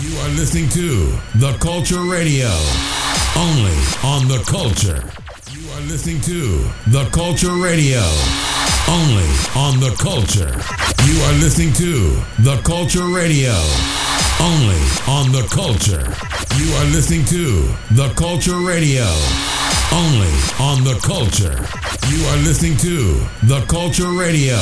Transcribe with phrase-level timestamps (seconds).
[0.00, 2.50] You are listening to The Culture Radio,
[3.36, 5.02] only on The Culture.
[5.52, 8.02] You are listening to The Culture Radio,
[8.88, 10.52] only on The Culture.
[11.06, 13.54] You are listening to The Culture Radio,
[14.40, 16.04] only on The Culture.
[16.60, 19.06] You are listening to The Culture Radio,
[19.96, 21.56] only on The Culture.
[22.12, 23.16] You are listening to
[23.48, 24.60] The Culture Radio,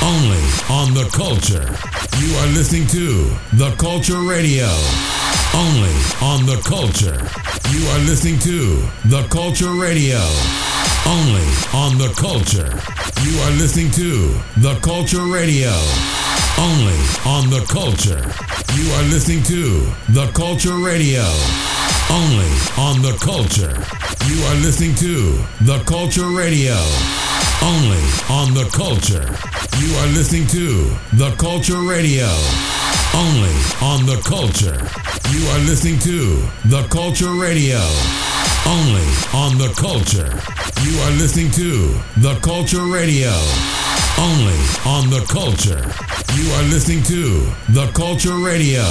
[0.00, 1.66] only on The Culture.
[2.22, 4.70] You are listening to The Culture Radio,
[5.54, 7.18] only on The Culture.
[7.70, 10.20] You are listening to The Culture Radio,
[11.06, 12.70] only on The Culture.
[13.22, 15.72] You are listening to The Culture Radio,
[16.58, 18.22] only on The Culture.
[18.74, 21.24] You are listening to The Culture Radio,
[22.10, 23.74] only on The Culture.
[24.26, 26.76] You are listening to The Culture Radio,
[27.64, 29.24] only on The Culture.
[29.80, 30.84] You are listening to
[31.16, 32.28] The Culture Radio,
[33.16, 34.76] only on The Culture.
[35.32, 37.80] You are listening to The Culture Radio,
[38.66, 40.30] only on The Culture.
[40.84, 43.32] You are listening to The Culture Radio,
[44.18, 45.84] only on The Culture.
[46.36, 48.84] You are listening to The Culture Radio,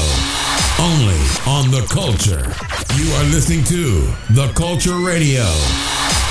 [0.79, 2.45] only on The Culture.
[2.97, 5.45] You are listening to The Culture Radio,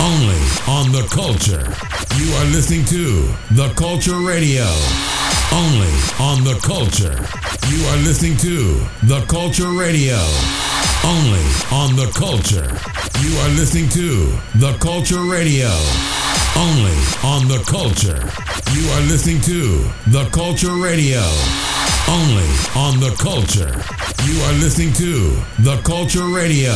[0.00, 1.66] only on The Culture.
[2.18, 4.66] You are listening to The Culture Radio,
[5.52, 7.16] only on The Culture.
[7.68, 10.18] You are listening to The Culture Radio,
[11.04, 12.68] only on The Culture.
[13.20, 15.70] You are listening to The Culture Radio,
[16.56, 18.20] only on The Culture.
[18.72, 21.22] You are listening to The Culture Radio,
[22.08, 23.72] only on The Culture.
[24.24, 26.74] You are listening to The Culture Radio,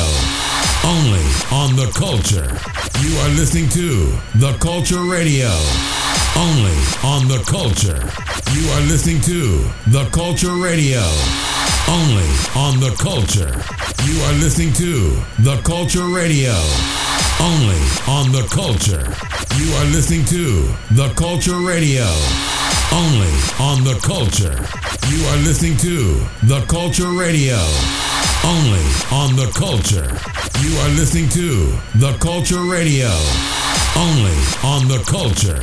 [0.86, 2.46] only on The Culture.
[3.02, 4.06] You are listening to
[4.38, 5.50] The Culture Radio,
[6.38, 7.98] only on The Culture.
[8.54, 11.02] You are listening to The Culture Radio,
[11.90, 13.50] only on The Culture.
[14.06, 16.54] You are listening to The Culture Radio,
[17.42, 19.02] only on The Culture.
[19.58, 22.06] You are listening to The Culture Radio,
[22.96, 24.56] only on The Culture.
[25.12, 27.60] You are listening to The Culture Radio,
[28.40, 30.08] only on The Culture.
[30.64, 33.12] You are listening to The Culture Radio,
[34.00, 35.60] only on The Culture.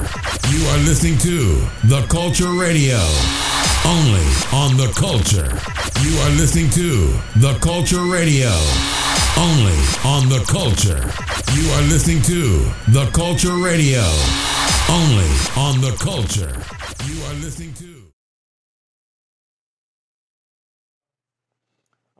[0.54, 3.02] You are listening to The Culture Radio,
[3.90, 5.50] only on The Culture.
[6.06, 8.54] You are listening to The Culture Radio,
[9.42, 11.02] only on The Culture.
[11.58, 14.06] You are listening to The Culture Radio,
[14.90, 16.54] only on The Culture.
[17.02, 18.12] You are listening to.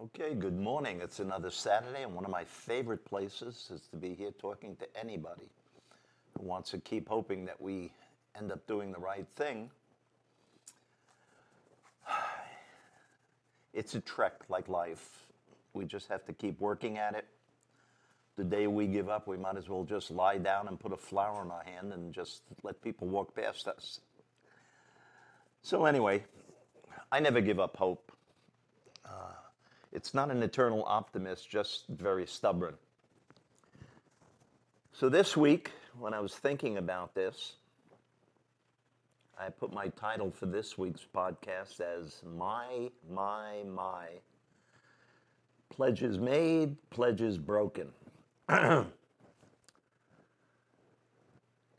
[0.02, 1.00] Okay, good morning.
[1.02, 4.88] It's another Saturday, and one of my favorite places is to be here talking to
[5.00, 5.50] anybody
[6.38, 7.92] who wants to keep hoping that we
[8.38, 9.70] end up doing the right thing.
[13.74, 15.26] It's a trek like life.
[15.74, 17.26] We just have to keep working at it.
[18.38, 20.98] The day we give up, we might as well just lie down and put a
[20.98, 24.00] flower in our hand and just let people walk past us.
[25.66, 26.26] So, anyway,
[27.10, 28.12] I never give up hope.
[29.06, 29.32] Uh,
[29.94, 32.76] it's not an eternal optimist, just very stubborn.
[34.92, 37.54] So this week, when I was thinking about this,
[39.40, 44.08] I put my title for this week's podcast as My, My, My.
[45.70, 47.88] Pledges made, pledges broken.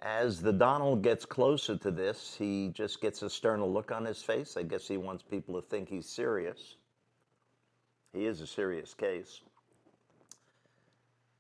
[0.04, 4.22] As the Donald gets closer to this, he just gets a sterner look on his
[4.22, 4.54] face.
[4.58, 6.76] I guess he wants people to think he's serious.
[8.12, 9.40] He is a serious case.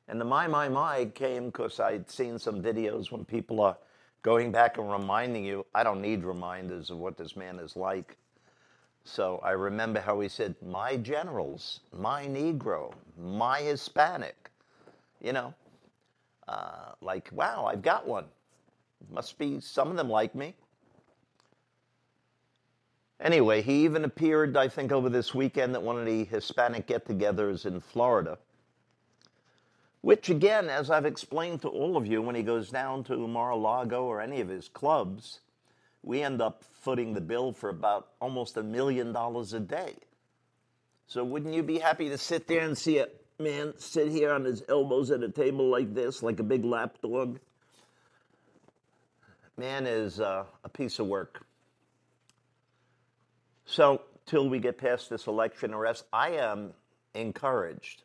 [0.08, 3.76] And the my, my, my came because I'd seen some videos when people are
[4.22, 5.66] going back and reminding you.
[5.74, 8.16] I don't need reminders of what this man is like.
[9.04, 14.50] So I remember how he said, my generals, my Negro, my Hispanic.
[15.20, 15.54] You know,
[16.48, 18.24] uh, like, wow, I've got one.
[19.10, 20.54] Must be some of them like me.
[23.20, 27.06] Anyway, he even appeared, I think, over this weekend at one of the Hispanic get
[27.06, 28.38] togethers in Florida.
[30.00, 33.50] Which, again, as I've explained to all of you, when he goes down to Mar
[33.50, 35.40] a Lago or any of his clubs,
[36.02, 39.94] we end up footing the bill for about almost a million dollars a day.
[41.06, 43.08] So, wouldn't you be happy to sit there and see a
[43.38, 47.38] man sit here on his elbows at a table like this, like a big lapdog?
[49.56, 51.46] Man is uh, a piece of work.
[53.66, 56.72] So, till we get past this election arrest, I am
[57.14, 58.02] encouraged.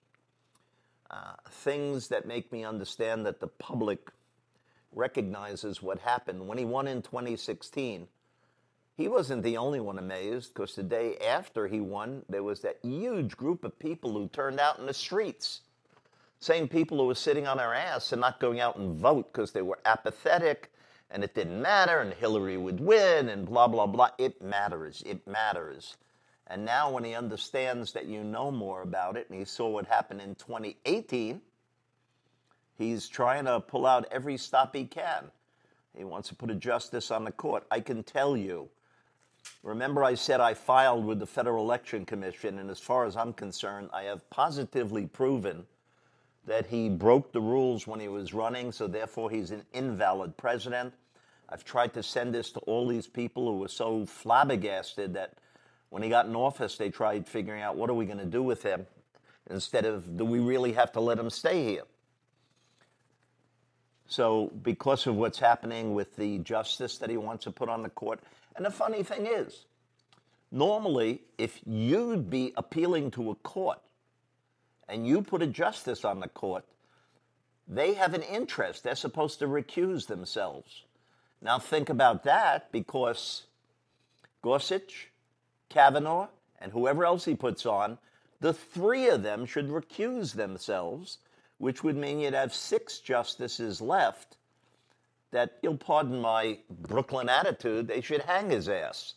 [1.10, 4.12] Uh, things that make me understand that the public
[4.92, 6.48] recognizes what happened.
[6.48, 8.08] When he won in 2016,
[8.96, 12.78] he wasn't the only one amazed because the day after he won, there was that
[12.84, 15.62] huge group of people who turned out in the streets.
[16.40, 19.52] Same people who were sitting on their ass and not going out and vote because
[19.52, 20.72] they were apathetic
[21.12, 24.10] and it didn't matter and Hillary would win and blah, blah, blah.
[24.18, 25.04] It matters.
[25.06, 25.98] It matters.
[26.48, 29.86] And now, when he understands that you know more about it and he saw what
[29.86, 31.42] happened in 2018,
[32.78, 35.26] he's trying to pull out every stop he can.
[35.96, 37.66] He wants to put a justice on the court.
[37.70, 38.70] I can tell you.
[39.64, 43.34] Remember, I said I filed with the Federal Election Commission, and as far as I'm
[43.34, 45.66] concerned, I have positively proven
[46.46, 50.94] that he broke the rules when he was running, so therefore he's an invalid president.
[51.50, 55.34] I've tried to send this to all these people who were so flabbergasted that
[55.90, 58.44] when he got in office, they tried figuring out what are we going to do
[58.44, 58.86] with him
[59.50, 61.84] instead of do we really have to let him stay here?
[64.08, 67.90] So, because of what's happening with the justice that he wants to put on the
[67.90, 68.20] court,
[68.56, 69.66] and the funny thing is,
[70.52, 73.80] normally, if you'd be appealing to a court
[74.90, 76.66] and you put a justice on the court,
[77.68, 78.84] they have an interest.
[78.84, 80.84] They're supposed to recuse themselves.
[81.42, 83.44] Now, think about that because
[84.42, 85.10] Gorsuch,
[85.70, 86.28] Kavanaugh,
[86.60, 87.98] and whoever else he puts on,
[88.42, 91.20] the three of them should recuse themselves,
[91.58, 94.38] which would mean you'd have six justices left
[95.32, 99.14] that, you'll pardon my Brooklyn attitude, they should hang his ass.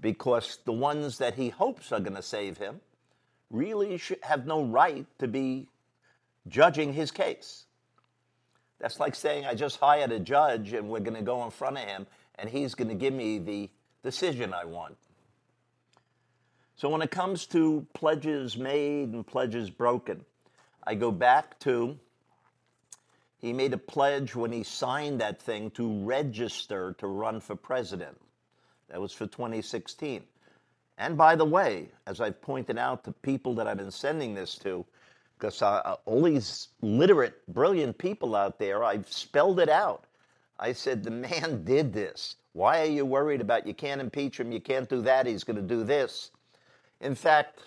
[0.00, 2.80] Because the ones that he hopes are going to save him
[3.50, 5.66] really should have no right to be
[6.46, 7.64] judging his case.
[8.78, 11.78] That's like saying I just hired a judge and we're going to go in front
[11.78, 12.06] of him
[12.36, 13.70] and he's going to give me the
[14.02, 14.96] decision I want.
[16.76, 20.24] So when it comes to pledges made and pledges broken,
[20.86, 21.98] I go back to
[23.40, 28.20] he made a pledge when he signed that thing to register to run for president.
[28.90, 30.22] That was for 2016.
[30.98, 34.56] And by the way, as I've pointed out to people that I've been sending this
[34.56, 34.84] to,
[35.38, 40.04] because uh, uh, all these literate, brilliant people out there, I've spelled it out.
[40.58, 42.36] I said, the man did this.
[42.52, 45.56] Why are you worried about you can't impeach him, you can't do that, he's going
[45.56, 46.32] to do this?
[47.00, 47.60] In fact,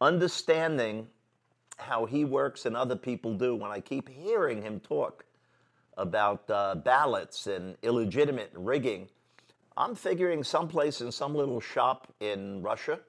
[0.00, 1.08] understanding
[1.76, 5.24] how he works and other people do, when I keep hearing him talk
[5.96, 9.08] about uh, ballots and illegitimate rigging,
[9.80, 13.00] I'm figuring someplace in some little shop in Russia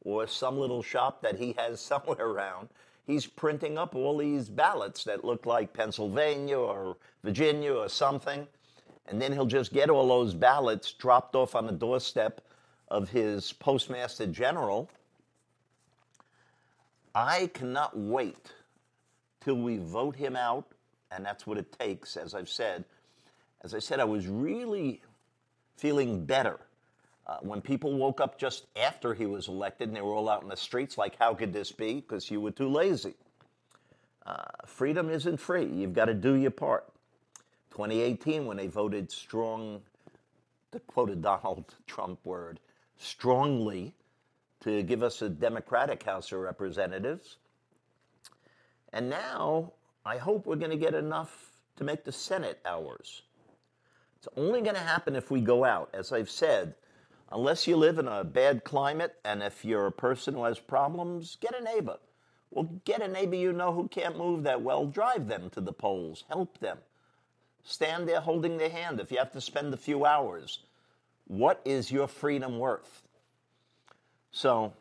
[0.00, 2.70] or some little shop that he has somewhere around,
[3.06, 8.48] he's printing up all these ballots that look like Pennsylvania or Virginia or something.
[9.06, 12.40] And then he'll just get all those ballots dropped off on the doorstep
[12.88, 14.90] of his postmaster general.
[17.14, 18.52] I cannot wait
[19.40, 20.66] till we vote him out,
[21.12, 22.84] and that's what it takes, as I've said.
[23.62, 25.00] As I said, I was really
[25.78, 26.58] feeling better
[27.26, 30.42] uh, when people woke up just after he was elected and they were all out
[30.42, 31.94] in the streets, like, how could this be?
[31.94, 33.14] Because you were too lazy.
[34.24, 35.66] Uh, freedom isn't free.
[35.66, 36.90] You've got to do your part.
[37.72, 39.82] 2018, when they voted strong,
[40.72, 42.60] to quote a Donald Trump word,
[42.96, 43.94] strongly
[44.60, 47.36] to give us a Democratic House of Representatives.
[48.92, 49.72] And now
[50.04, 53.22] I hope we're going to get enough to make the Senate ours.
[54.18, 55.90] It's only going to happen if we go out.
[55.94, 56.74] As I've said,
[57.30, 61.36] unless you live in a bad climate and if you're a person who has problems,
[61.40, 61.98] get a neighbor.
[62.50, 65.72] Well, get a neighbor you know who can't move that well, drive them to the
[65.72, 66.78] polls, help them.
[67.62, 70.60] Stand there holding their hand if you have to spend a few hours.
[71.26, 73.02] What is your freedom worth?
[74.32, 74.72] So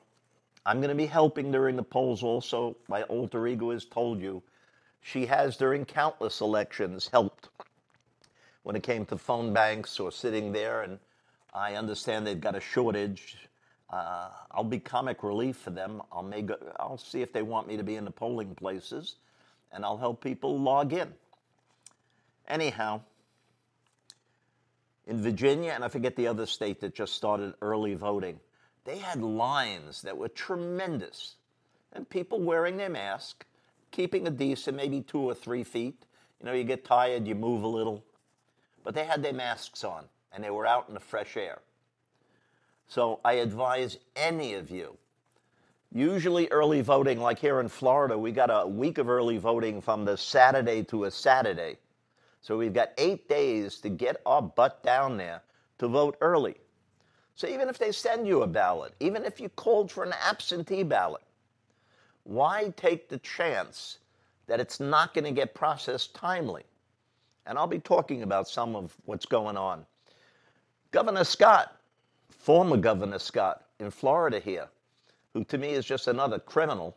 [0.66, 2.76] I'm going to be helping during the polls also.
[2.88, 4.42] My alter ego has told you.
[5.02, 7.57] She has, during countless elections, helped
[8.68, 10.82] when it came to phone banks or sitting there.
[10.82, 11.00] And
[11.54, 13.38] I understand they've got a shortage.
[13.90, 16.02] Uh, I'll be comic relief for them.
[16.12, 19.16] I'll, make, I'll see if they want me to be in the polling places,
[19.72, 21.14] and I'll help people log in.
[22.46, 23.00] Anyhow,
[25.06, 28.38] in Virginia, and I forget the other state that just started early voting,
[28.84, 31.36] they had lines that were tremendous.
[31.94, 33.46] And people wearing their mask,
[33.92, 36.04] keeping a decent, maybe two or three feet.
[36.42, 38.04] You know, you get tired, you move a little.
[38.88, 41.60] But they had their masks on and they were out in the fresh air.
[42.88, 44.98] So I advise any of you,
[45.92, 50.06] usually early voting, like here in Florida, we got a week of early voting from
[50.06, 51.76] the Saturday to a Saturday.
[52.40, 55.42] So we've got eight days to get our butt down there
[55.80, 56.56] to vote early.
[57.36, 60.84] So even if they send you a ballot, even if you called for an absentee
[60.84, 61.24] ballot,
[62.24, 63.98] why take the chance
[64.46, 66.64] that it's not going to get processed timely?
[67.48, 69.86] And I'll be talking about some of what's going on.
[70.92, 71.76] Governor Scott,
[72.30, 74.68] former Governor Scott in Florida here,
[75.34, 76.96] who to me is just another criminal,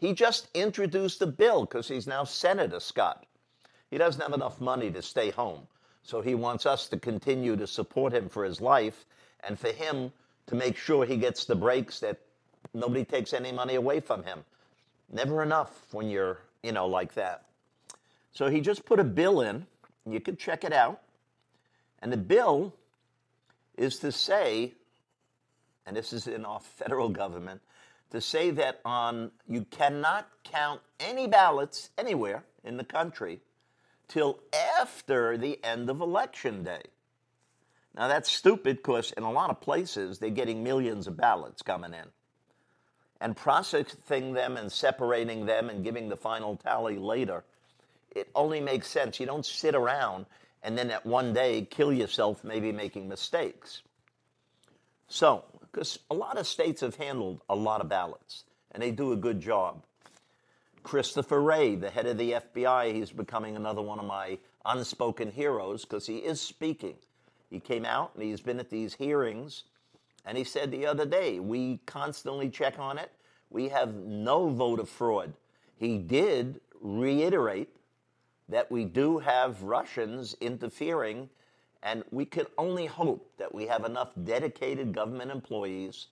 [0.00, 3.26] he just introduced a bill because he's now Senator Scott.
[3.90, 5.66] He doesn't have enough money to stay home.
[6.02, 9.06] So he wants us to continue to support him for his life
[9.46, 10.12] and for him
[10.46, 12.18] to make sure he gets the breaks that
[12.74, 14.44] nobody takes any money away from him.
[15.10, 17.44] Never enough when you're, you know, like that.
[18.34, 19.66] So he just put a bill in.
[20.08, 21.00] You can check it out.
[22.00, 22.74] And the bill
[23.78, 24.74] is to say,
[25.86, 27.62] and this is in our federal government,
[28.10, 33.40] to say that on you cannot count any ballots anywhere in the country
[34.08, 34.40] till
[34.78, 36.82] after the end of election day.
[37.96, 41.94] Now that's stupid because in a lot of places they're getting millions of ballots coming
[41.94, 42.06] in.
[43.20, 47.44] And processing them and separating them and giving the final tally later,
[48.14, 49.18] it only makes sense.
[49.20, 50.26] You don't sit around
[50.62, 53.82] and then at one day kill yourself maybe making mistakes.
[55.08, 59.12] So, because a lot of states have handled a lot of ballots and they do
[59.12, 59.82] a good job.
[60.82, 65.84] Christopher Wray, the head of the FBI, he's becoming another one of my unspoken heroes
[65.84, 66.96] because he is speaking.
[67.50, 69.64] He came out and he's been at these hearings
[70.24, 73.12] and he said the other day, we constantly check on it.
[73.50, 75.34] We have no voter fraud.
[75.76, 77.68] He did reiterate
[78.48, 81.28] that we do have Russians interfering,
[81.82, 86.08] and we can only hope that we have enough dedicated government employees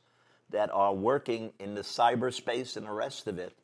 [0.51, 3.57] that are working in the cyberspace and the rest of it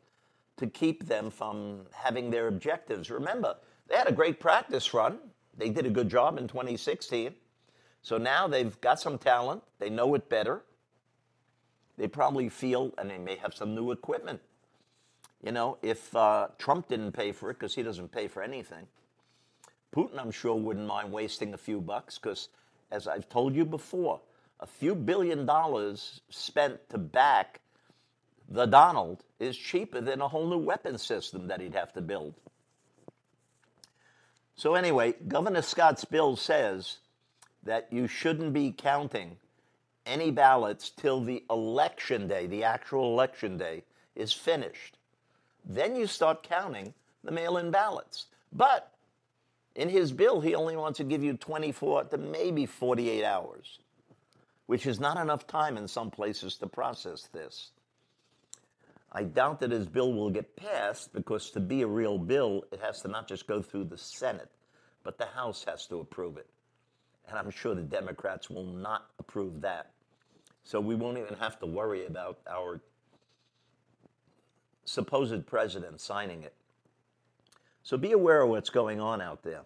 [0.57, 3.11] to keep them from having their objectives.
[3.11, 3.57] Remember,
[3.89, 5.19] they had a great practice run.
[5.57, 7.35] They did a good job in 2016.
[8.03, 9.63] So now they've got some talent.
[9.79, 10.63] They know it better.
[11.97, 14.41] They probably feel, and they may have some new equipment.
[15.43, 18.87] You know, if uh, Trump didn't pay for it, because he doesn't pay for anything,
[19.95, 22.49] Putin, I'm sure, wouldn't mind wasting a few bucks, because
[22.91, 24.21] as I've told you before,
[24.61, 27.61] a few billion dollars spent to back
[28.49, 32.35] the Donald is cheaper than a whole new weapon system that he'd have to build.
[34.57, 36.99] So, anyway, Governor Scott's bill says
[37.63, 39.37] that you shouldn't be counting
[40.07, 43.85] any ballots till the election day, the actual election day,
[44.17, 44.98] is finished.
[45.69, 48.27] Then you start counting the mail in ballots.
[48.53, 48.91] But
[49.75, 53.79] in his bill, he only wants to give you 24 to maybe 48 hours,
[54.67, 57.71] which is not enough time in some places to process this.
[59.13, 62.81] I doubt that his bill will get passed because to be a real bill, it
[62.81, 64.51] has to not just go through the Senate,
[65.03, 66.47] but the House has to approve it.
[67.29, 69.91] And I'm sure the Democrats will not approve that.
[70.65, 72.81] So we won't even have to worry about our
[74.89, 76.55] supposed president signing it.
[77.83, 79.63] So be aware of what's going on out there.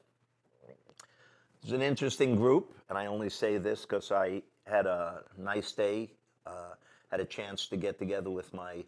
[1.62, 6.10] It's an interesting group, and I only say this because I had a nice day,
[6.44, 6.74] uh,
[7.10, 8.84] had a chance to get together with my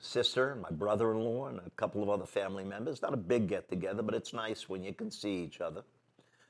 [0.00, 3.00] sister, and my brother in law, and a couple of other family members.
[3.00, 5.82] Not a big get together, but it's nice when you can see each other.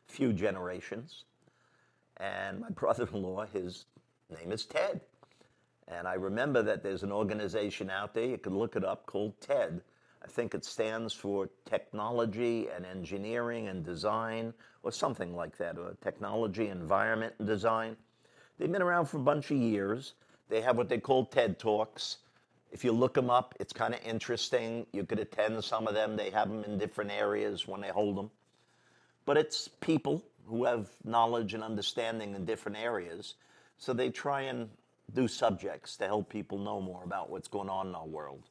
[0.07, 1.25] Few generations.
[2.17, 3.85] And my brother in law, his
[4.31, 5.03] name is Ted.
[5.91, 9.41] And I remember that there's an organization out there, you can look it up, called
[9.41, 9.83] TED.
[10.23, 15.97] I think it stands for Technology and Engineering and Design, or something like that, or
[16.03, 17.97] Technology, Environment, and Design.
[18.59, 20.13] They've been around for a bunch of years.
[20.49, 22.19] They have what they call TED Talks.
[22.71, 24.87] If you look them up, it's kind of interesting.
[24.93, 26.17] You could attend some of them.
[26.17, 28.31] They have them in different areas when they hold them.
[29.25, 33.35] But it's people who have knowledge and understanding in different areas.
[33.79, 34.69] So they try and
[35.15, 38.43] do subjects to help people know more about what's going on in our world.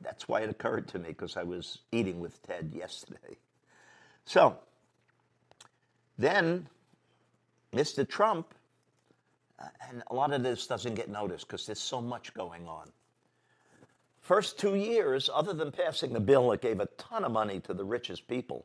[0.00, 3.36] That's why it occurred to me because I was eating with Ted yesterday.
[4.24, 4.56] So
[6.18, 6.68] then
[7.74, 8.08] Mr.
[8.08, 8.54] Trump
[9.58, 12.90] uh, and a lot of this doesn't get noticed because there's so much going on.
[14.20, 17.74] First two years, other than passing the bill that gave a ton of money to
[17.74, 18.64] the richest people,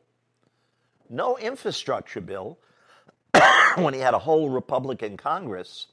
[1.08, 2.58] no infrastructure bill
[3.76, 5.88] when he had a whole Republican Congress,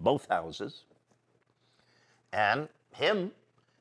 [0.00, 0.84] both houses,
[2.32, 3.32] and him,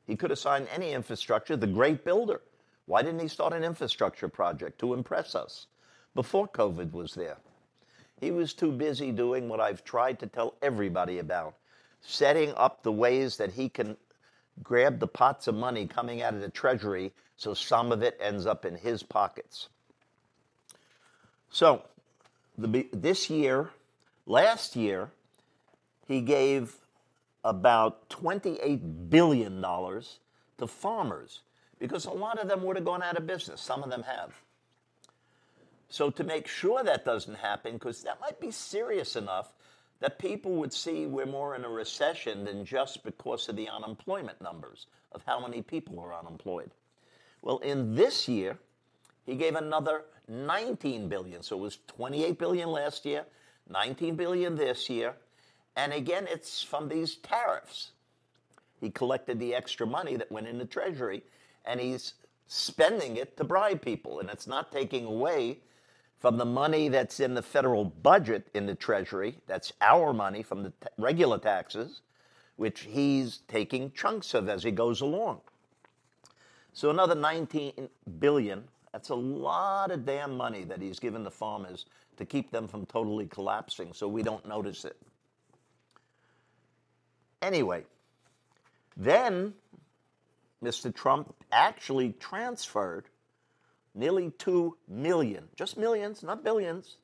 [0.05, 2.41] he could have signed any infrastructure, the great builder.
[2.85, 5.67] Why didn't he start an infrastructure project to impress us
[6.15, 7.37] before COVID was there?
[8.19, 11.55] He was too busy doing what I've tried to tell everybody about
[12.01, 13.97] setting up the ways that he can
[14.63, 18.45] grab the pots of money coming out of the treasury so some of it ends
[18.45, 19.69] up in his pockets.
[21.49, 21.83] So,
[22.57, 23.69] the, this year,
[24.25, 25.11] last year,
[26.07, 26.75] he gave
[27.43, 31.41] about $28 billion to farmers
[31.79, 33.61] because a lot of them would have gone out of business.
[33.61, 34.33] Some of them have.
[35.89, 39.53] So, to make sure that doesn't happen, because that might be serious enough
[39.99, 44.41] that people would see we're more in a recession than just because of the unemployment
[44.41, 46.71] numbers of how many people are unemployed.
[47.41, 48.57] Well, in this year,
[49.25, 51.41] he gave another 19 billion.
[51.41, 53.25] So it was 28 billion last year,
[53.69, 55.15] 19 billion this year.
[55.77, 57.91] And again, it's from these tariffs.
[58.81, 61.23] He collected the extra money that went in the treasury
[61.65, 62.15] and he's
[62.47, 64.19] spending it to bribe people.
[64.19, 65.59] And it's not taking away
[66.19, 69.37] from the money that's in the federal budget in the treasury.
[69.45, 72.01] That's our money from the t- regular taxes,
[72.55, 75.41] which he's taking chunks of as he goes along.
[76.73, 81.85] So another 19 billion that's a lot of damn money that he's given the farmers
[82.17, 84.97] to keep them from totally collapsing so we don't notice it.
[87.41, 87.83] Anyway,
[88.95, 89.53] then
[90.63, 90.93] Mr.
[90.93, 93.05] Trump actually transferred
[93.93, 96.97] nearly 2 million, just millions, not billions.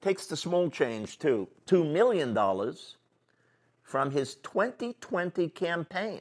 [0.00, 1.48] Takes the small change too.
[1.66, 2.34] $2 million
[3.82, 6.20] from his 2020 campaign.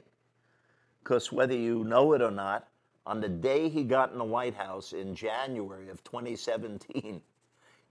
[1.03, 2.67] Because whether you know it or not,
[3.05, 7.21] on the day he got in the White House in January of 2017,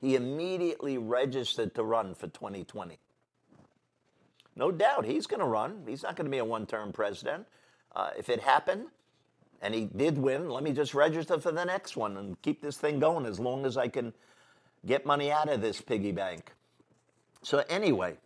[0.00, 2.98] he immediately registered to run for 2020.
[4.54, 5.82] No doubt he's going to run.
[5.86, 7.46] He's not going to be a one term president.
[7.94, 8.86] Uh, if it happened
[9.60, 12.76] and he did win, let me just register for the next one and keep this
[12.76, 14.12] thing going as long as I can
[14.84, 16.52] get money out of this piggy bank.
[17.42, 18.16] So, anyway,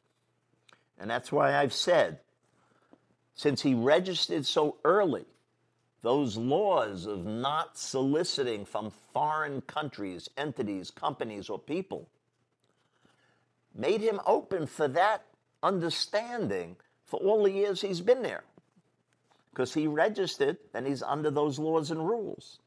[0.99, 2.21] and that's why I've said,
[3.35, 5.27] since he registered so early,
[6.03, 12.09] those laws of not soliciting from foreign countries, entities, companies, or people
[13.75, 15.25] made him open for that
[15.67, 18.45] understanding for all the years he's been there.
[19.51, 22.61] Because he registered and he's under those laws and rules.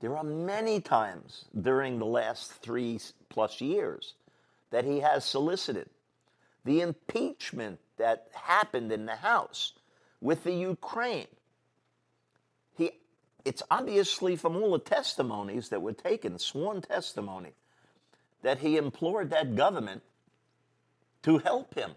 [0.00, 4.14] There are many times during the last three plus years
[4.70, 5.88] that he has solicited.
[6.64, 9.74] The impeachment that happened in the House
[10.20, 11.28] with the Ukraine
[12.76, 12.92] He,
[13.44, 17.52] it's obviously from all the testimonies that were taken, sworn testimony,
[18.42, 20.02] that he implored that government
[21.22, 21.92] to help him.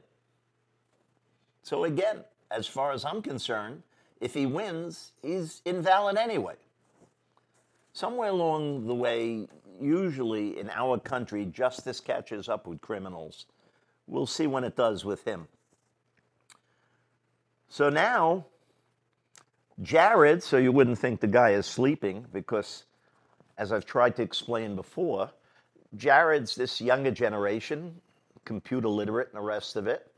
[1.64, 3.82] So, again, as far as I'm concerned,
[4.22, 6.56] if he wins, he's invalid anyway.
[7.94, 9.48] Somewhere along the way,
[9.82, 13.46] usually in our country, justice catches up with criminals.
[14.08, 15.48] We'll see when it does with him.
[17.68, 18.46] So now,
[19.82, 22.86] Jared, so you wouldn't think the guy is sleeping, because
[23.58, 25.32] as I've tried to explain before,
[25.96, 28.00] Jared's this younger generation,
[28.46, 30.12] computer literate and the rest of it.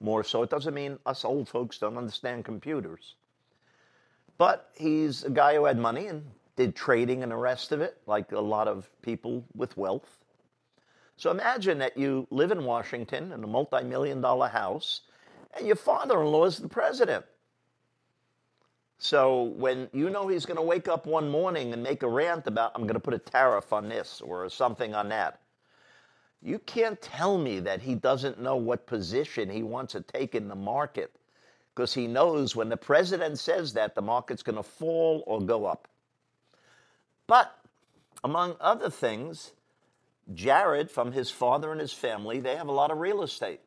[0.00, 3.16] More so, it doesn't mean us old folks don't understand computers.
[4.38, 6.24] But he's a guy who had money and
[6.56, 10.18] did trading and the rest of it, like a lot of people with wealth.
[11.16, 15.02] So imagine that you live in Washington in a multi million dollar house,
[15.54, 17.26] and your father in law is the president.
[18.96, 22.46] So when you know he's going to wake up one morning and make a rant
[22.46, 25.39] about, I'm going to put a tariff on this or something on that,
[26.42, 30.48] you can't tell me that he doesn't know what position he wants to take in
[30.48, 31.12] the market
[31.74, 35.66] because he knows when the president says that, the market's going to fall or go
[35.66, 35.88] up.
[37.26, 37.56] But
[38.24, 39.52] among other things,
[40.34, 43.60] Jared, from his father and his family, they have a lot of real estate.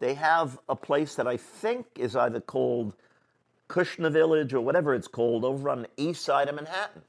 [0.00, 2.94] They have a place that I think is either called
[3.68, 7.02] Kushner Village or whatever it's called over on the east side of Manhattan.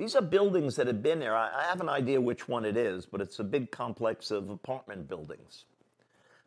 [0.00, 1.36] These are buildings that have been there.
[1.36, 5.08] I have an idea which one it is, but it's a big complex of apartment
[5.08, 5.66] buildings.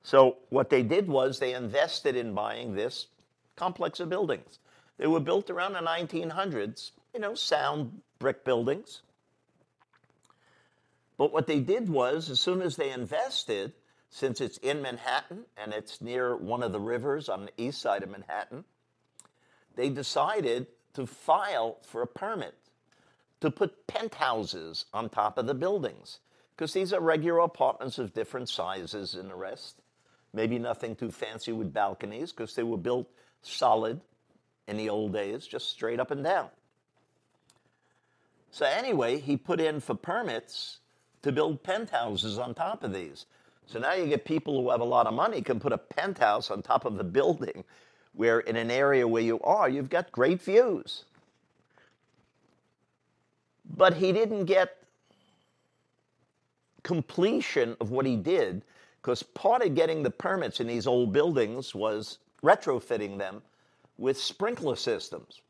[0.01, 3.09] So, what they did was they invested in buying this
[3.55, 4.57] complex of buildings.
[4.97, 9.03] They were built around the 1900s, you know, sound brick buildings.
[11.15, 13.73] But what they did was, as soon as they invested,
[14.09, 18.01] since it's in Manhattan and it's near one of the rivers on the east side
[18.01, 18.63] of Manhattan,
[19.75, 22.55] they decided to file for a permit
[23.43, 26.19] to put penthouses on top of the buildings
[26.55, 29.81] because these are regular apartments of different sizes and the rest.
[30.33, 33.05] Maybe nothing too fancy with balconies because they were built
[33.41, 33.99] solid
[34.65, 36.47] in the old days, just straight up and down.
[38.51, 40.79] So, anyway, he put in for permits
[41.23, 43.25] to build penthouses on top of these.
[43.65, 46.49] So now you get people who have a lot of money can put a penthouse
[46.49, 47.65] on top of the building
[48.13, 51.03] where in an area where you are, you've got great views.
[53.75, 54.77] But he didn't get
[56.83, 58.61] completion of what he did
[59.01, 63.41] because part of getting the permits in these old buildings was retrofitting them
[63.97, 65.41] with sprinkler systems.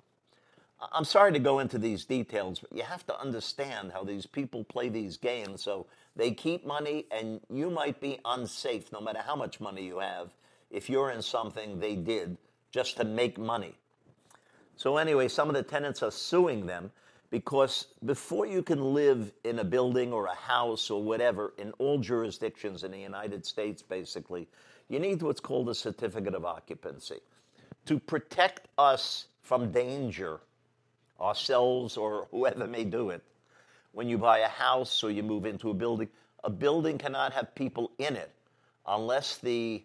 [0.92, 4.64] I'm sorry to go into these details, but you have to understand how these people
[4.64, 5.64] play these games.
[5.64, 10.00] So they keep money, and you might be unsafe no matter how much money you
[10.00, 10.30] have
[10.70, 12.38] if you're in something they did
[12.72, 13.76] just to make money.
[14.76, 16.92] So, anyway, some of the tenants are suing them
[17.34, 21.98] because before you can live in a building or a house or whatever in all
[21.98, 24.48] jurisdictions in the United States, basically,
[24.88, 27.22] you need what's called a certificate of occupancy
[27.88, 30.42] to protect us from danger,
[31.20, 33.24] ourselves or whoever may do it.
[33.94, 36.10] When you buy a house or you move into a building,
[36.44, 38.32] a building cannot have people in it
[38.86, 39.84] unless the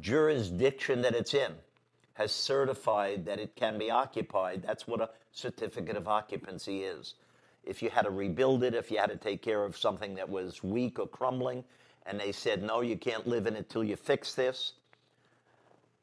[0.00, 1.52] jurisdiction that it's in
[2.20, 4.62] has certified that it can be occupied.
[4.62, 7.14] That's what a certificate of occupancy is.
[7.64, 10.28] If you had to rebuild it, if you had to take care of something that
[10.28, 11.64] was weak or crumbling,
[12.04, 14.74] and they said, no, you can't live in it till you fix this.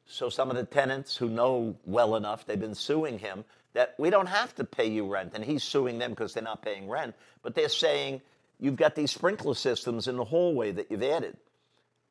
[0.06, 4.10] So some of the tenants who know well enough, they've been suing him that we
[4.10, 5.34] don't have to pay you rent.
[5.34, 7.14] And he's suing them because they're not paying rent.
[7.42, 8.22] But they're saying,
[8.58, 11.36] you've got these sprinkler systems in the hallway that you've added.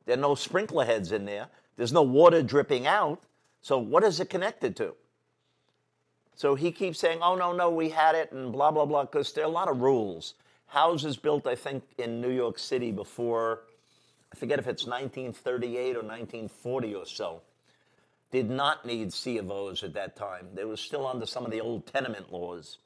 [0.05, 1.47] There are no sprinkler heads in there.
[1.75, 3.21] There's no water dripping out.
[3.61, 4.95] So what is it connected to?
[6.35, 9.33] So he keeps saying, oh, no, no, we had it and blah, blah, blah, because
[9.33, 10.35] there are a lot of rules.
[10.67, 13.61] Houses built, I think, in New York City before,
[14.31, 17.41] I forget if it's 1938 or 1940 or so,
[18.31, 20.47] did not need C of O's at that time.
[20.53, 22.77] They were still under some of the old tenement laws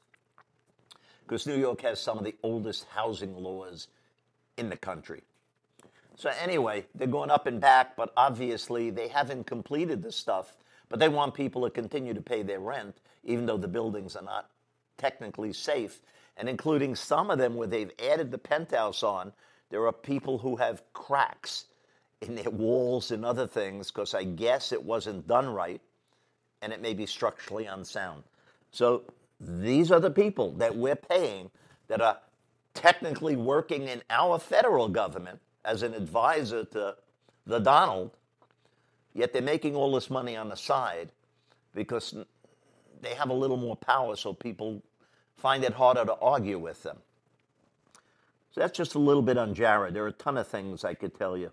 [1.24, 3.88] because New York has some of the oldest housing laws
[4.56, 5.22] in the country.
[6.16, 10.56] So anyway, they're going up and back, but obviously they haven't completed the stuff.
[10.88, 14.22] But they want people to continue to pay their rent, even though the buildings are
[14.22, 14.50] not
[14.98, 16.00] technically safe.
[16.36, 19.32] And including some of them where they've added the penthouse on,
[19.70, 21.66] there are people who have cracks
[22.20, 25.80] in their walls and other things because I guess it wasn't done right
[26.60, 28.22] and it may be structurally unsound.
[28.70, 29.02] So
[29.40, 31.50] these are the people that we're paying
[31.88, 32.18] that are
[32.74, 36.96] technically working in our federal government as an advisor to
[37.46, 38.10] the Donald,
[39.14, 41.10] yet they're making all this money on the side
[41.74, 42.14] because
[43.00, 44.82] they have a little more power, so people
[45.36, 46.98] find it harder to argue with them.
[48.52, 49.94] So that's just a little bit on Jared.
[49.94, 51.50] There are a ton of things I could tell you.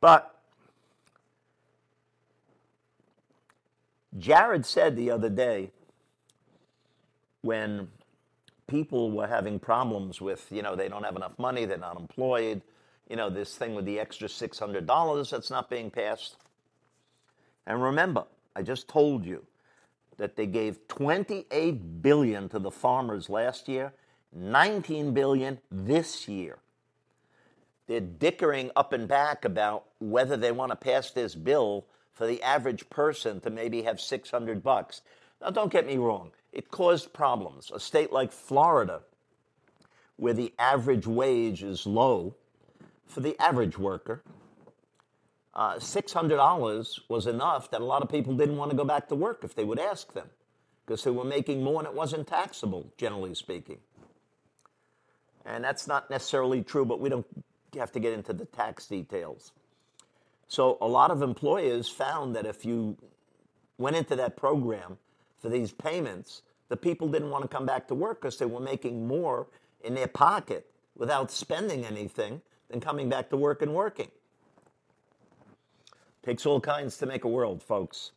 [0.00, 0.34] But
[4.18, 5.70] Jared said the other day
[7.42, 7.88] when
[8.66, 12.62] people were having problems with, you know, they don't have enough money, they're not employed,
[13.08, 16.36] you know, this thing with the extra $600 that's not being passed.
[17.66, 18.24] And remember,
[18.54, 19.44] I just told you
[20.16, 23.92] that they gave 28 billion to the farmers last year,
[24.32, 26.58] 19 billion this year
[27.86, 32.42] they're dickering up and back about whether they want to pass this bill for the
[32.42, 35.02] average person to maybe have 600 bucks.
[35.40, 37.70] Now, don't get me wrong, it caused problems.
[37.74, 39.02] A state like Florida,
[40.16, 42.36] where the average wage is low
[43.06, 44.22] for the average worker,
[45.54, 49.14] uh, $600 was enough that a lot of people didn't want to go back to
[49.14, 50.28] work if they would ask them
[50.84, 53.78] because they were making more and it wasn't taxable, generally speaking.
[55.44, 57.26] And that's not necessarily true, but we don't
[57.76, 59.52] have to get into the tax details.
[60.48, 62.96] So a lot of employers found that if you
[63.78, 64.98] went into that program
[65.44, 68.60] for these payments, the people didn't want to come back to work because they were
[68.60, 69.46] making more
[69.82, 70.64] in their pocket
[70.96, 74.08] without spending anything than coming back to work and working.
[76.22, 78.12] Takes all kinds to make a world, folks.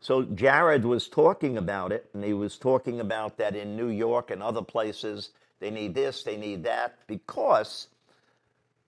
[0.00, 4.30] So Jared was talking about it, and he was talking about that in New York
[4.30, 7.88] and other places, they need this, they need that, because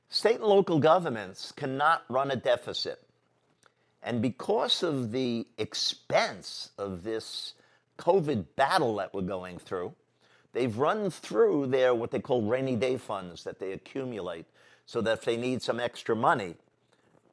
[0.08, 3.02] State and local governments cannot run a deficit.
[4.02, 7.52] And because of the expense of this
[7.98, 9.94] COVID battle that we're going through,
[10.52, 14.46] they've run through their what they call rainy day funds that they accumulate
[14.86, 16.54] so that if they need some extra money,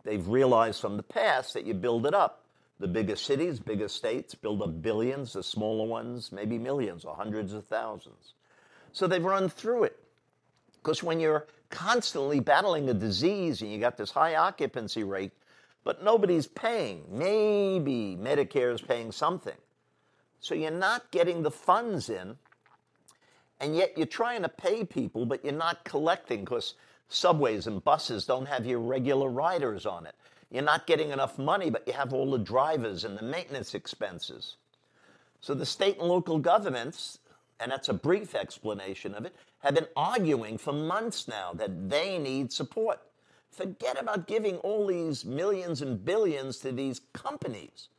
[0.04, 2.41] they've realized from the past that you build it up.
[2.80, 7.54] The bigger cities, bigger states build up billions, the smaller ones, maybe millions or hundreds
[7.54, 8.34] of thousands.
[8.91, 9.97] So they've run through it.
[10.84, 15.32] Because when you're constantly battling a disease and you got this high occupancy rate,
[15.84, 17.04] but nobody's paying.
[17.10, 19.56] Maybe Medicare is paying something.
[20.46, 22.38] So you're not getting the funds in,
[23.60, 26.76] and yet you're trying to pay people, but you're not collecting because
[27.10, 30.14] subways and buses don't have your regular riders on it.
[30.52, 34.58] You're not getting enough money, but you have all the drivers and the maintenance expenses.
[35.42, 37.18] So the state and local governments,
[37.60, 42.20] and that's a brief explanation of it, have been arguing for months now that they
[42.20, 43.00] need support.
[43.50, 47.90] Forget about giving all these millions and billions to these companies,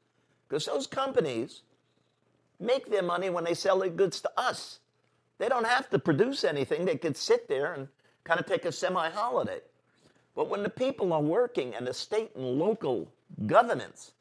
[0.49, 1.63] because those companies
[2.59, 4.81] make their money when they sell their goods to us.
[5.39, 6.85] They don't have to produce anything.
[6.85, 7.89] They could sit there and
[8.25, 9.61] kind of take a semi holiday.
[10.35, 13.11] But when the people are working and the state and local
[13.47, 14.13] governments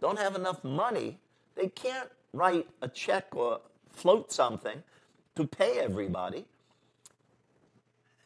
[0.00, 1.18] don't have enough money,
[1.54, 3.60] they can't write a check or
[3.92, 4.82] float something
[5.36, 6.46] to pay everybody.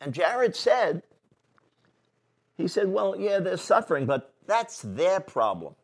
[0.01, 1.03] And Jared said,
[2.57, 5.75] he said, well, yeah, they're suffering, but that's their problem.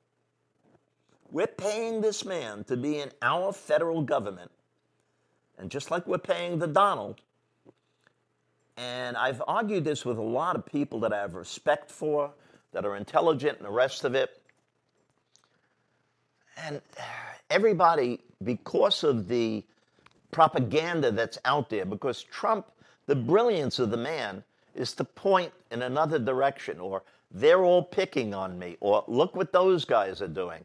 [1.30, 4.50] We're paying this man to be in our federal government.
[5.58, 7.20] And just like we're paying the Donald,
[8.76, 12.32] and I've argued this with a lot of people that I have respect for,
[12.72, 14.40] that are intelligent and the rest of it.
[16.56, 16.80] And
[17.50, 19.64] everybody, because of the
[20.30, 22.66] propaganda that's out there, because Trump,
[23.06, 24.42] the brilliance of the man
[24.74, 29.52] is to point in another direction, or they're all picking on me, or look what
[29.52, 30.64] those guys are doing.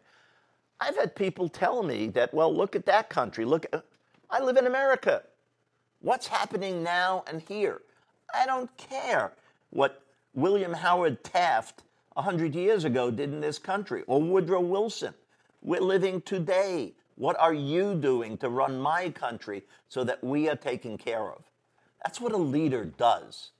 [0.79, 3.45] I've had people tell me that, well, look at that country.
[3.45, 3.79] Look, uh,
[4.29, 5.23] I live in America.
[6.01, 7.81] What's happening now and here?
[8.33, 9.33] I don't care
[9.69, 10.01] what
[10.33, 11.83] William Howard Taft
[12.13, 15.13] 100 years ago did in this country, or Woodrow Wilson.
[15.61, 16.93] We're living today.
[17.15, 21.43] What are you doing to run my country so that we are taken care of?
[22.03, 23.51] That's what a leader does.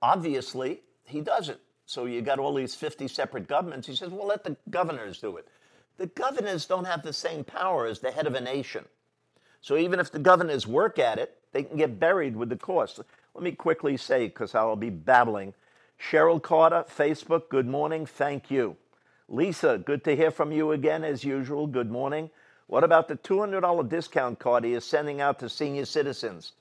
[0.00, 1.60] Obviously, he doesn't.
[1.86, 3.86] So you got all these 50 separate governments.
[3.86, 5.46] He says, well, let the governors do it.
[5.96, 8.84] The governors don't have the same power as the head of a nation.
[9.60, 13.00] So even if the governors work at it, they can get buried with the cost.
[13.34, 15.54] Let me quickly say, because I'll be babbling.
[16.00, 18.06] Cheryl Carter, Facebook, good morning.
[18.06, 18.76] Thank you.
[19.28, 21.66] Lisa, good to hear from you again as usual.
[21.66, 22.30] Good morning.
[22.66, 26.52] What about the $200 discount card he is sending out to senior citizens?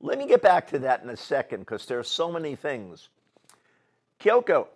[0.00, 3.08] Let me get back to that in a second because there are so many things.
[4.20, 4.66] Kyoko,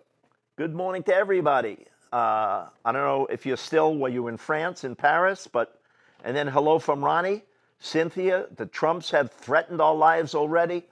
[0.55, 1.85] good morning to everybody.
[2.11, 5.79] Uh, I don't know if you're still, were you in France, in Paris, but,
[6.23, 7.43] and then hello from Ronnie.
[7.77, 10.83] Cynthia, the Trumps have threatened our lives already.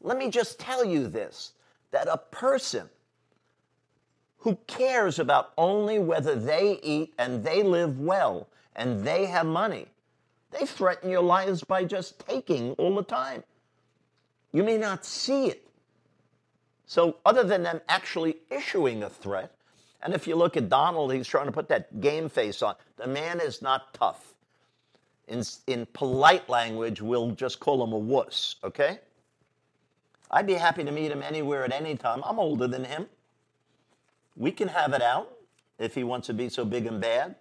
[0.00, 1.52] Let me just tell you this
[1.92, 2.90] that a person
[4.38, 9.86] who cares about only whether they eat and they live well and they have money,
[10.50, 13.44] they threaten your lives by just taking all the time.
[14.50, 15.65] You may not see it,
[16.86, 19.52] so, other than them actually issuing a threat,
[20.02, 22.76] and if you look at Donald, he's trying to put that game face on.
[22.96, 24.34] The man is not tough.
[25.26, 29.00] In, in polite language, we'll just call him a wuss, okay?
[30.30, 32.22] I'd be happy to meet him anywhere at any time.
[32.24, 33.06] I'm older than him.
[34.36, 35.32] We can have it out
[35.80, 37.34] if he wants to be so big and bad.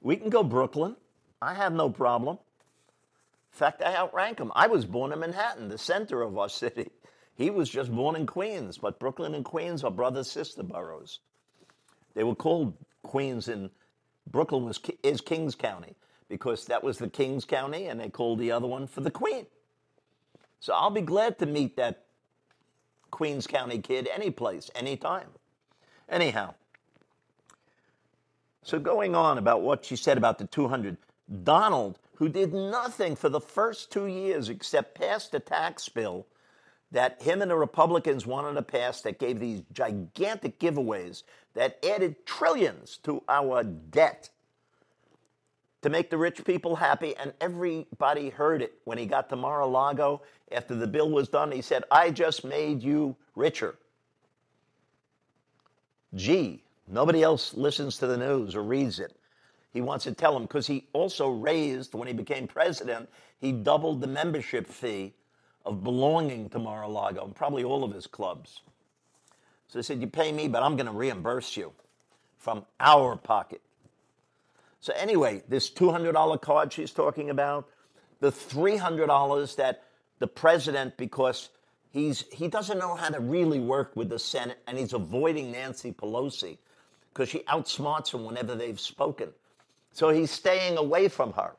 [0.00, 0.94] We can go Brooklyn.
[1.42, 2.38] I have no problem.
[3.52, 4.52] In fact, I outrank him.
[4.54, 6.90] I was born in Manhattan, the center of our city.
[7.36, 11.18] He was just born in Queens, but Brooklyn and Queens are brother sister boroughs.
[12.14, 13.70] They were called Queens, and
[14.30, 15.96] Brooklyn was is Kings County
[16.28, 19.46] because that was the Kings County, and they called the other one for the Queen.
[20.60, 22.04] So I'll be glad to meet that
[23.10, 25.28] Queens County kid any place, anytime.
[26.08, 26.54] Anyhow,
[28.62, 30.96] so going on about what she said about the 200,
[31.42, 36.26] Donald, who did nothing for the first two years except pass the tax bill
[36.94, 42.24] that him and the Republicans wanted to pass that gave these gigantic giveaways that added
[42.24, 44.30] trillions to our debt
[45.82, 47.16] to make the rich people happy.
[47.16, 51.28] And everybody heard it when he got to Mar a Lago after the bill was
[51.28, 51.50] done.
[51.50, 53.74] He said, I just made you richer.
[56.14, 59.16] Gee, nobody else listens to the news or reads it.
[59.72, 63.08] He wants to tell them because he also raised, when he became president,
[63.40, 65.12] he doubled the membership fee
[65.64, 68.60] of belonging to Mar-a-Lago, and probably all of his clubs.
[69.68, 71.72] So they said, You pay me, but I'm going to reimburse you
[72.38, 73.62] from our pocket.
[74.80, 77.68] So, anyway, this $200 card she's talking about,
[78.20, 79.84] the $300 that
[80.18, 81.48] the president, because
[81.90, 85.92] he's, he doesn't know how to really work with the Senate and he's avoiding Nancy
[85.92, 86.58] Pelosi
[87.12, 89.30] because she outsmarts him whenever they've spoken.
[89.92, 91.52] So he's staying away from her.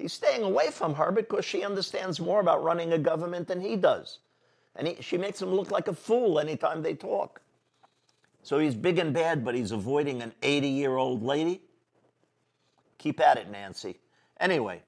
[0.00, 3.76] He's staying away from her because she understands more about running a government than he
[3.76, 4.18] does.
[4.74, 7.42] And he, she makes him look like a fool anytime they talk.
[8.42, 11.60] So he's big and bad, but he's avoiding an 80 year old lady.
[12.96, 13.98] Keep at it, Nancy.
[14.38, 14.80] Anyway,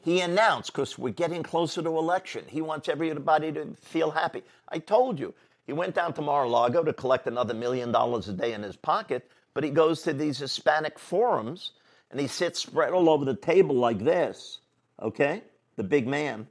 [0.00, 4.44] he announced, because we're getting closer to election, he wants everybody to feel happy.
[4.68, 5.34] I told you,
[5.66, 8.62] he went down to Mar a Lago to collect another million dollars a day in
[8.62, 11.72] his pocket, but he goes to these Hispanic forums
[12.14, 14.60] and he sits spread all over the table like this,
[15.02, 15.42] okay?
[15.74, 16.46] The big man.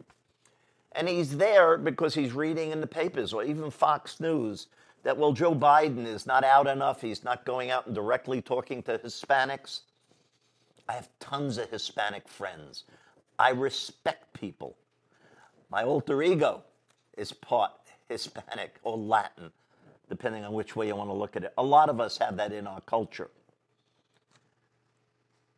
[0.91, 4.67] And he's there because he's reading in the papers or even Fox News
[5.03, 8.83] that, well, Joe Biden is not out enough, he's not going out and directly talking
[8.83, 9.83] to Hispanics.
[10.89, 12.83] I have tons of Hispanic friends.
[13.39, 14.75] I respect people.
[15.71, 16.61] My alter ego
[17.17, 17.71] is part
[18.09, 19.49] Hispanic or Latin,
[20.09, 21.53] depending on which way you want to look at it.
[21.57, 23.29] A lot of us have that in our culture.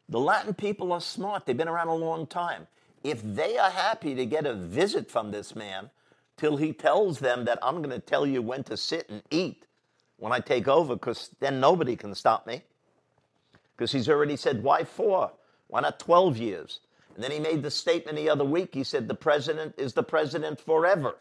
[0.09, 2.67] The Latin people are smart, they've been around a long time.
[3.03, 5.89] If they are happy to get a visit from this man
[6.37, 9.65] till he tells them that I'm going to tell you when to sit and eat
[10.17, 12.63] when I take over, because then nobody can stop me.
[13.75, 15.31] Because he's already said, why four?
[15.67, 16.79] Why not 12 years?
[17.15, 18.73] And then he made the statement the other week.
[18.73, 21.15] He said, the president is the president forever.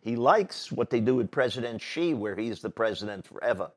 [0.00, 3.70] He likes what they do with President Xi, where he's the president forever.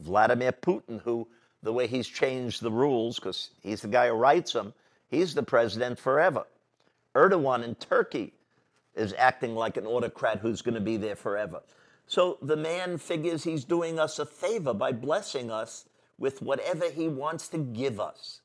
[0.00, 1.28] Vladimir Putin, who,
[1.64, 4.74] the way he's changed the rules, because he's the guy who writes them,
[5.10, 6.44] he's the president forever.
[7.14, 8.34] Erdogan in Turkey
[8.94, 11.62] is acting like an autocrat who's going to be there forever.
[12.06, 15.86] So the man figures he's doing us a favor by blessing us
[16.18, 18.40] with whatever he wants to give us.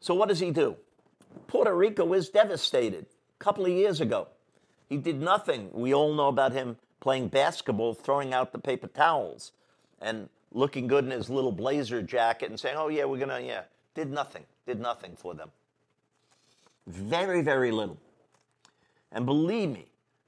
[0.00, 0.76] So what does he do?
[1.46, 3.06] Puerto Rico is devastated.
[3.40, 4.28] A couple of years ago,
[4.88, 5.70] he did nothing.
[5.72, 9.52] We all know about him playing basketball, throwing out the paper towels,
[10.00, 13.64] and looking good in his little blazer jacket and saying, "Oh yeah, we're gonna yeah."
[13.94, 14.44] Did nothing.
[14.66, 15.50] Did nothing for them.
[16.86, 17.98] Very, very little.
[19.12, 19.86] And believe me,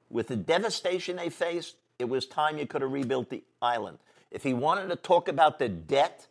[0.08, 3.98] with the devastation they faced, it was time you could have rebuilt the island.
[4.30, 6.28] If he wanted to talk about the debt,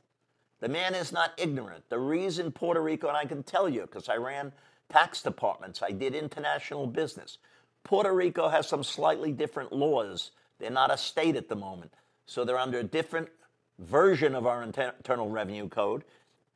[0.62, 1.90] the man is not ignorant.
[1.90, 4.54] The reason Puerto Rico, and I can tell you because I ran
[4.90, 7.38] tax departments, I did international business.
[7.84, 10.32] Puerto Rico has some slightly different laws.
[10.60, 11.94] They're not a state at the moment.
[12.26, 13.30] So they're under a different
[13.80, 16.04] version of our Internal Revenue Code.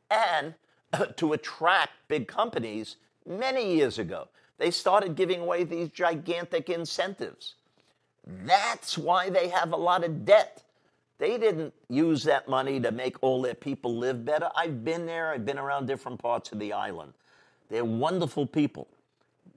[0.10, 0.53] And
[1.17, 4.27] to attract big companies, many years ago,
[4.58, 7.55] they started giving away these gigantic incentives.
[8.25, 10.63] That's why they have a lot of debt.
[11.17, 14.49] They didn't use that money to make all their people live better.
[14.55, 17.13] I've been there, I've been around different parts of the island.
[17.69, 18.88] They're wonderful people.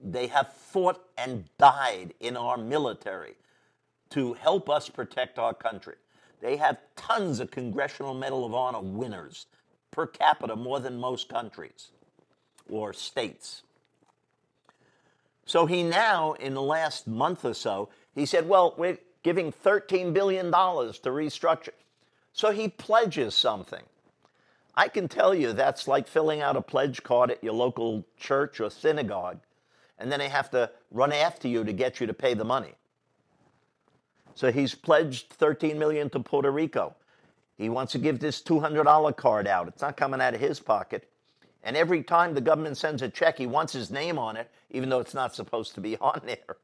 [0.03, 3.35] They have fought and died in our military
[4.09, 5.95] to help us protect our country.
[6.43, 9.47] They have tons of Congressional Medal of Honor winners
[9.91, 11.91] per capita, more than most countries
[12.69, 13.63] or states.
[15.45, 20.13] So he now, in the last month or so, he said, Well, we're giving $13
[20.13, 21.69] billion to restructure.
[22.33, 23.83] So he pledges something.
[24.75, 28.59] I can tell you that's like filling out a pledge card at your local church
[28.59, 29.39] or synagogue,
[29.97, 32.73] and then they have to run after you to get you to pay the money.
[34.35, 36.95] So he's pledged 13 million to Puerto Rico.
[37.57, 39.67] He wants to give this $200 card out.
[39.67, 41.07] It's not coming out of his pocket.
[41.63, 44.89] And every time the government sends a check, he wants his name on it, even
[44.89, 46.57] though it's not supposed to be on there.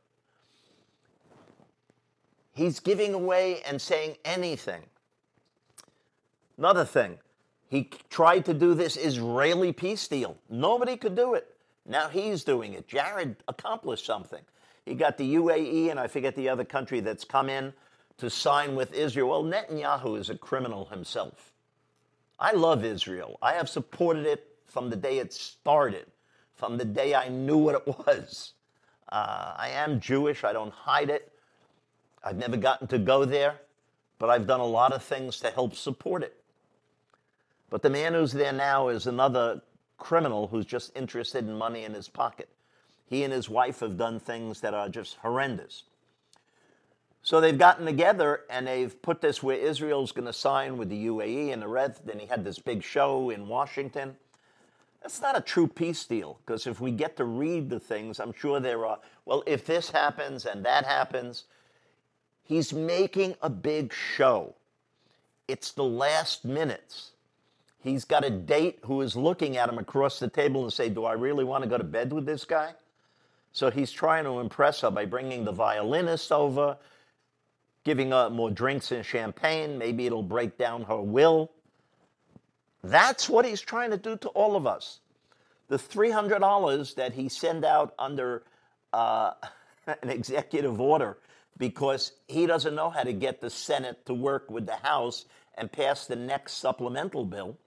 [2.53, 4.81] He's giving away and saying anything.
[6.57, 7.19] Another thing,
[7.69, 10.37] he tried to do this Israeli peace deal.
[10.49, 11.55] Nobody could do it.
[11.85, 12.87] Now he's doing it.
[12.87, 14.41] Jared accomplished something.
[14.89, 17.73] He got the UAE and I forget the other country that's come in
[18.17, 19.29] to sign with Israel.
[19.29, 21.53] Well, Netanyahu is a criminal himself.
[22.39, 23.37] I love Israel.
[23.41, 26.07] I have supported it from the day it started,
[26.55, 28.53] from the day I knew what it was.
[29.07, 31.31] Uh, I am Jewish, I don't hide it.
[32.23, 33.55] I've never gotten to go there,
[34.17, 36.35] but I've done a lot of things to help support it.
[37.69, 39.61] But the man who's there now is another
[39.97, 42.49] criminal who's just interested in money in his pocket.
[43.09, 45.83] He and his wife have done things that are just horrendous.
[47.21, 51.07] So they've gotten together and they've put this where Israel's going to sign with the
[51.07, 52.05] UAE and the rest.
[52.05, 54.15] Then he had this big show in Washington.
[55.01, 58.33] That's not a true peace deal because if we get to read the things, I'm
[58.33, 61.45] sure there are, well, if this happens and that happens,
[62.49, 64.55] He's making a big show.
[65.47, 67.11] It's the last minutes.
[67.79, 71.05] He's got a date who is looking at him across the table and say, "Do
[71.05, 72.73] I really want to go to bed with this guy?"
[73.51, 76.77] So he's trying to impress her by bringing the violinist over,
[77.83, 79.77] giving her more drinks and champagne.
[79.77, 81.51] Maybe it'll break down her will.
[82.83, 84.99] That's what he's trying to do to all of us.
[85.67, 88.43] The $300 that he sent out under
[88.93, 89.31] uh,
[89.87, 91.17] an executive order
[91.57, 95.71] because he doesn't know how to get the Senate to work with the House and
[95.71, 97.57] pass the next supplemental bill.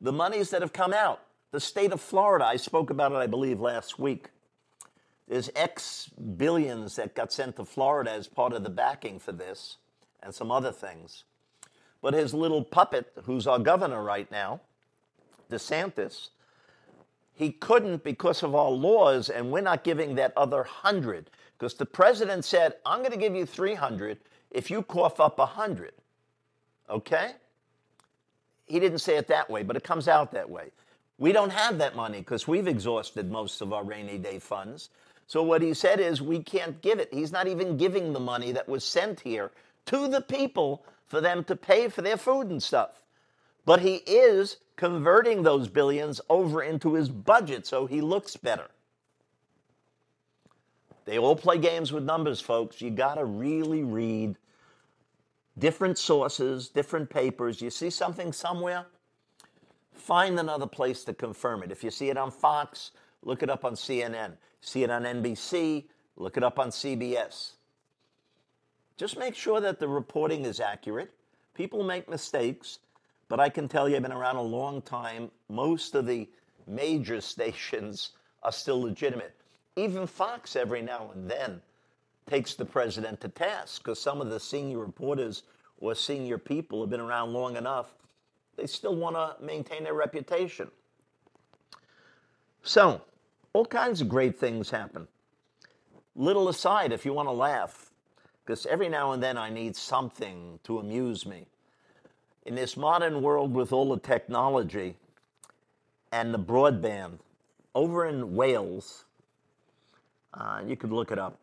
[0.00, 1.20] The monies that have come out,
[1.50, 4.30] the state of Florida, I spoke about it, I believe, last week.
[5.28, 9.76] There's X billions that got sent to Florida as part of the backing for this
[10.22, 11.24] and some other things.
[12.00, 14.60] But his little puppet, who's our governor right now,
[15.50, 16.28] DeSantis,
[17.34, 21.30] he couldn't because of our laws, and we're not giving that other hundred.
[21.56, 24.18] Because the president said, I'm going to give you 300
[24.50, 25.92] if you cough up a hundred,
[26.88, 27.32] okay?
[28.66, 30.70] He didn't say it that way, but it comes out that way.
[31.18, 34.90] We don't have that money because we've exhausted most of our rainy day funds.
[35.26, 37.12] So what he said is we can't give it.
[37.12, 39.50] He's not even giving the money that was sent here
[39.86, 43.02] to the people for them to pay for their food and stuff.
[43.66, 48.68] But he is converting those billions over into his budget so he looks better.
[51.04, 52.80] They all play games with numbers, folks.
[52.80, 54.36] You got to really read
[55.58, 57.60] different sources, different papers.
[57.60, 58.86] You see something somewhere,
[60.08, 61.70] find another place to confirm it.
[61.70, 62.92] If you see it on Fox,
[63.22, 64.38] look it up on CNN.
[64.62, 65.84] See it on NBC,
[66.16, 67.52] look it up on CBS.
[68.96, 71.12] Just make sure that the reporting is accurate.
[71.52, 72.78] People make mistakes,
[73.28, 75.30] but I can tell you, I've been around a long time.
[75.50, 76.26] Most of the
[76.66, 79.36] major stations are still legitimate.
[79.76, 81.60] Even Fox, every now and then,
[82.26, 85.42] takes the president to task because some of the senior reporters
[85.76, 87.94] or senior people have been around long enough,
[88.58, 90.68] they still want to maintain their reputation.
[92.62, 93.00] So,
[93.52, 95.06] all kinds of great things happen.
[96.14, 97.92] Little aside, if you want to laugh,
[98.44, 101.46] because every now and then I need something to amuse me.
[102.44, 104.96] In this modern world with all the technology
[106.10, 107.18] and the broadband,
[107.74, 109.04] over in Wales,
[110.34, 111.38] uh, you could look it up,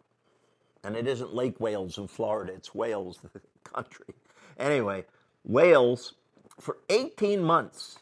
[0.84, 4.14] and it isn't Lake Wales in Florida, it's Wales, the country.
[4.58, 5.06] Anyway,
[5.44, 6.14] Wales,
[6.60, 8.00] for 18 months,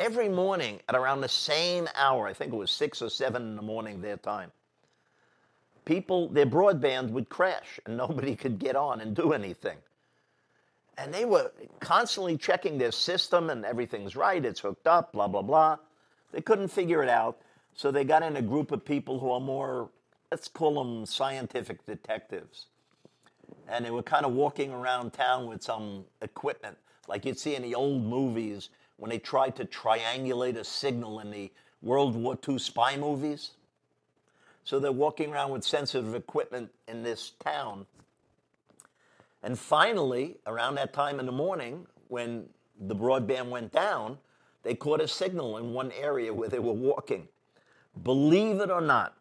[0.00, 3.56] every morning at around the same hour, I think it was six or seven in
[3.56, 4.52] the morning their time,
[5.84, 9.78] people, their broadband would crash and nobody could get on and do anything.
[10.96, 15.42] And they were constantly checking their system and everything's right, it's hooked up, blah, blah,
[15.42, 15.78] blah.
[16.32, 17.38] They couldn't figure it out.
[17.74, 19.90] So they got in a group of people who are more,
[20.30, 22.66] let's call them scientific detectives
[23.68, 26.76] and they were kind of walking around town with some equipment,
[27.08, 31.30] like you'd see in the old movies when they tried to triangulate a signal in
[31.30, 31.50] the
[31.82, 33.52] World War II spy movies.
[34.64, 37.86] So they're walking around with sensitive equipment in this town.
[39.42, 42.48] And finally, around that time in the morning, when
[42.80, 44.18] the broadband went down,
[44.62, 47.28] they caught a signal in one area where they were walking.
[48.02, 49.14] Believe it or not,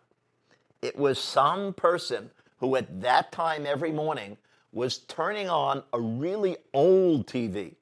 [0.82, 4.38] it was some person who at that time every morning
[4.74, 7.76] was turning on a really old TV.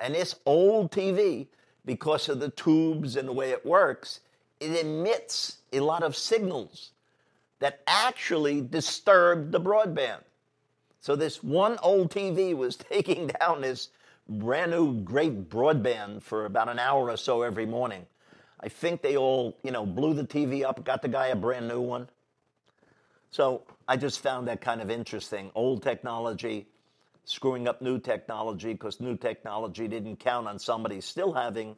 [0.00, 1.48] And this old TV,
[1.84, 4.20] because of the tubes and the way it works,
[4.60, 6.92] it emits a lot of signals
[7.58, 10.22] that actually disturb the broadband.
[11.00, 13.88] So this one old TV was taking down this
[14.28, 18.06] brand new great broadband for about an hour or so every morning.
[18.60, 21.68] I think they all, you know, blew the TV up, got the guy a brand
[21.68, 22.08] new one.
[23.30, 25.50] So I just found that kind of interesting.
[25.54, 26.66] Old technology
[27.24, 31.76] screwing up new technology because new technology didn't count on somebody still having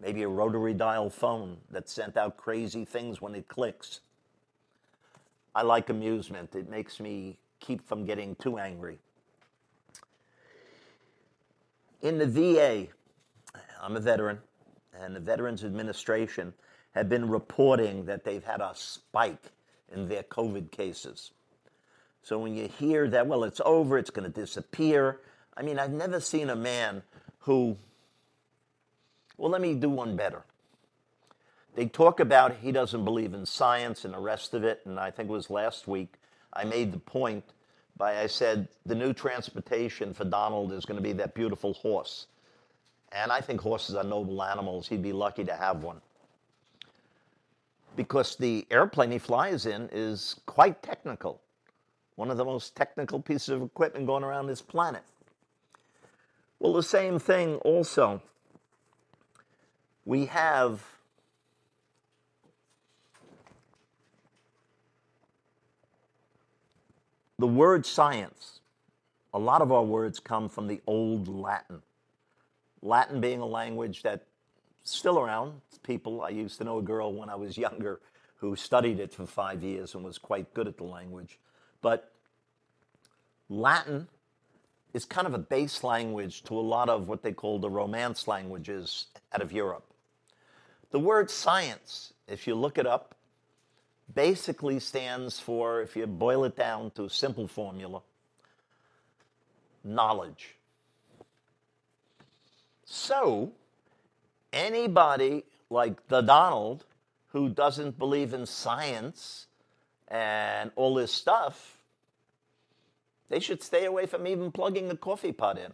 [0.00, 4.00] maybe a rotary dial phone that sent out crazy things when it clicks.
[5.54, 8.98] I like amusement, it makes me keep from getting too angry.
[12.02, 12.86] In the VA,
[13.82, 14.38] I'm a veteran,
[15.00, 16.54] and the Veterans Administration
[16.92, 19.52] have been reporting that they've had a spike
[19.92, 21.32] in their COVID cases.
[22.22, 25.20] So when you hear that, well, it's over, it's going to disappear.
[25.56, 27.02] I mean, I've never seen a man
[27.40, 27.76] who,
[29.36, 30.44] well, let me do one better.
[31.74, 34.80] They talk about he doesn't believe in science and the rest of it.
[34.84, 36.14] And I think it was last week
[36.52, 37.44] I made the point
[37.96, 42.26] by I said the new transportation for Donald is going to be that beautiful horse.
[43.12, 44.88] And I think horses are noble animals.
[44.88, 46.00] He'd be lucky to have one
[47.98, 51.40] because the airplane he flies in is quite technical.
[52.14, 55.02] One of the most technical pieces of equipment going around this planet.
[56.60, 58.22] Well, the same thing also.
[60.04, 60.80] We have
[67.36, 68.60] the word science.
[69.34, 71.82] A lot of our words come from the old Latin.
[72.80, 74.27] Latin being a language that
[74.88, 75.60] still around.
[75.82, 78.00] People, I used to know a girl when I was younger
[78.36, 81.38] who studied it for five years and was quite good at the language.
[81.80, 82.12] But
[83.48, 84.08] Latin
[84.92, 88.28] is kind of a base language to a lot of what they call the Romance
[88.28, 89.84] languages out of Europe.
[90.90, 93.14] The word science, if you look it up,
[94.14, 98.00] basically stands for, if you boil it down to a simple formula,
[99.84, 100.56] knowledge.
[102.84, 103.52] So,
[104.52, 106.84] anybody like the Donald
[107.28, 109.46] who doesn't believe in science
[110.08, 111.76] and all this stuff,
[113.28, 115.72] They should stay away from even plugging the coffee pot in.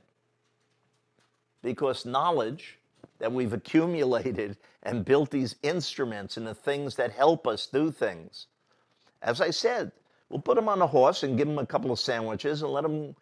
[1.63, 2.79] Because knowledge
[3.19, 8.47] that we've accumulated and built these instruments and the things that help us do things.
[9.23, 9.93] As I said,
[10.29, 12.83] we'll put them on a horse and give them a couple of sandwiches and let
[12.83, 13.17] them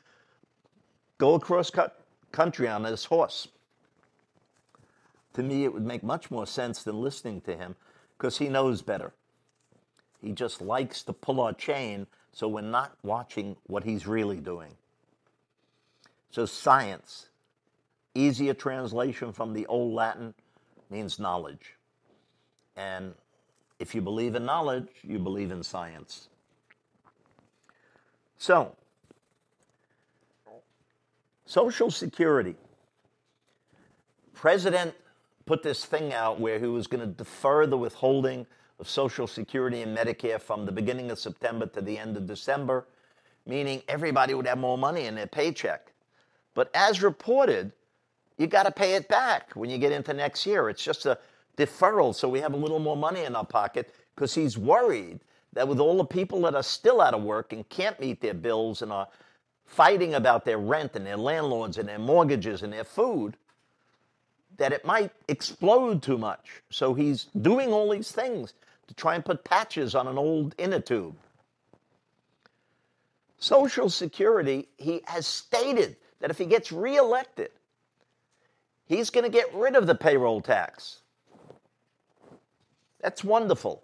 [1.19, 1.71] go across
[2.33, 3.49] country on this horse.
[5.35, 7.77] To me, it would make much more sense than listening to him
[8.17, 9.13] because he knows better.
[10.21, 14.73] He just likes to pull our chain so we're not watching what he's really doing.
[16.31, 17.29] So, science,
[18.15, 20.35] easier translation from the old Latin,
[20.91, 21.77] means knowledge.
[22.77, 23.15] And
[23.79, 26.29] if you believe in knowledge, you believe in science.
[28.39, 28.77] So,
[31.45, 32.57] Social Security.
[34.33, 34.95] President
[35.47, 38.47] put this thing out where he was going to defer the withholding
[38.79, 42.87] of Social Security and Medicare from the beginning of September to the end of December,
[43.47, 45.93] meaning everybody would have more money in their paycheck.
[46.55, 47.73] But as reported,
[48.39, 50.69] you got to pay it back when you get into next year.
[50.69, 51.19] It's just a
[51.57, 55.21] deferral so we have a little more money in our pocket because he's worried
[55.53, 58.35] that with all the people that are still out of work and can't meet their
[58.35, 59.09] bills and are
[59.67, 63.37] fighting about their rent and their landlords and their mortgages and their food,
[64.63, 66.63] that it might explode too much.
[66.71, 68.55] So he's doing all these things
[68.87, 71.17] to try and put patches on an old inner tube.
[73.39, 77.51] Social Security, he has stated that if he gets reelected,
[78.87, 81.01] he's going to get rid of the payroll tax.
[83.01, 83.83] That's wonderful.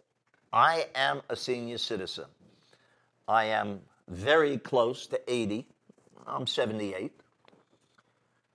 [0.53, 2.27] I am a senior citizen.
[3.27, 5.67] I am very close to 80.
[6.25, 7.11] I'm 78.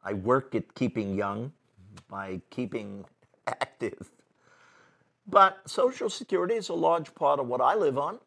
[0.05, 1.51] I work at keeping young
[2.09, 3.05] by keeping
[3.47, 4.11] active.
[5.27, 8.19] But Social Security is a large part of what I live on.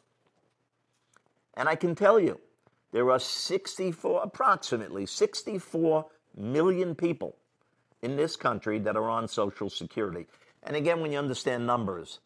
[1.54, 2.40] And I can tell you,
[2.92, 6.06] there are 64, approximately 64
[6.36, 7.36] million people
[8.02, 10.26] in this country that are on Social Security.
[10.62, 12.20] And again, when you understand numbers,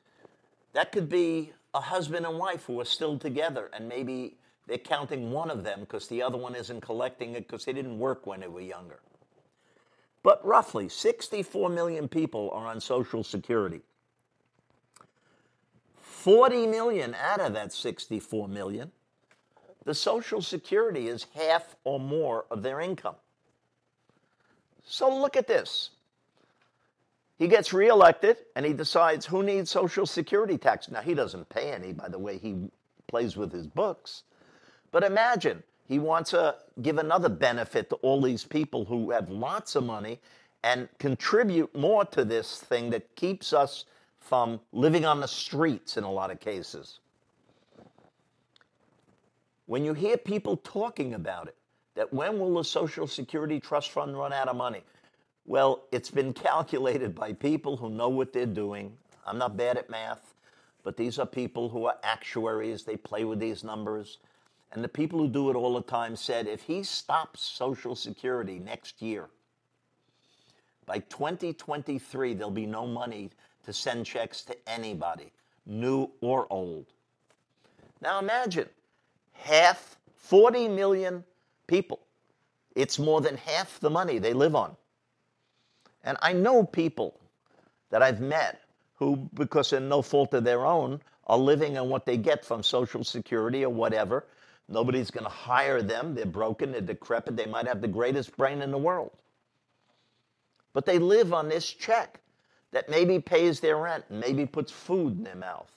[0.72, 4.36] that could be a husband and wife who are still together, and maybe
[4.66, 7.98] they're counting one of them because the other one isn't collecting it because they didn't
[7.98, 9.00] work when they were younger.
[10.22, 13.80] But roughly 64 million people are on Social Security.
[16.00, 18.92] 40 million out of that 64 million,
[19.84, 23.14] the Social Security is half or more of their income.
[24.84, 25.90] So look at this.
[27.38, 30.90] He gets reelected and he decides who needs Social Security tax.
[30.90, 32.68] Now, he doesn't pay any, by the way, he
[33.08, 34.24] plays with his books.
[34.92, 39.74] But imagine he wants to give another benefit to all these people who have lots
[39.74, 40.20] of money
[40.62, 43.86] and contribute more to this thing that keeps us
[44.20, 47.00] from living on the streets in a lot of cases.
[49.66, 51.56] When you hear people talking about it,
[51.96, 54.84] that when will the Social Security Trust Fund run out of money?
[55.44, 58.96] Well, it's been calculated by people who know what they're doing.
[59.26, 60.34] I'm not bad at math,
[60.84, 62.84] but these are people who are actuaries.
[62.84, 64.18] They play with these numbers.
[64.72, 68.58] And the people who do it all the time said if he stops Social Security
[68.58, 69.28] next year,
[70.86, 73.30] by 2023, there'll be no money
[73.64, 75.32] to send checks to anybody,
[75.66, 76.86] new or old.
[78.00, 78.68] Now imagine
[79.32, 81.24] half, 40 million
[81.66, 82.00] people.
[82.74, 84.76] It's more than half the money they live on.
[86.04, 87.20] And I know people
[87.90, 88.62] that I've met
[88.94, 92.62] who, because of no fault of their own, are living on what they get from
[92.62, 94.24] Social Security or whatever,
[94.70, 96.14] Nobody's going to hire them.
[96.14, 99.10] They're broken, they're decrepit, they might have the greatest brain in the world.
[100.72, 102.20] But they live on this check
[102.70, 105.70] that maybe pays their rent and maybe puts food in their mouth.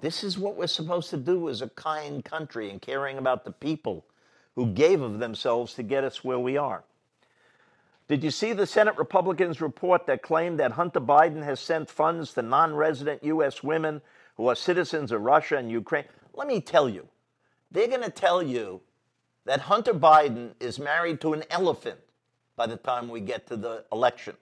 [0.00, 3.52] This is what we're supposed to do as a kind country and caring about the
[3.52, 4.04] people
[4.56, 6.82] who gave of themselves to get us where we are.
[8.08, 12.34] Did you see the Senate Republicans' report that claimed that Hunter Biden has sent funds
[12.34, 13.62] to non resident U.S.
[13.62, 14.00] women
[14.36, 16.04] who are citizens of Russia and Ukraine?
[16.36, 17.08] Let me tell you,
[17.70, 18.82] they're going to tell you
[19.46, 21.98] that Hunter Biden is married to an elephant
[22.56, 24.36] by the time we get to the election.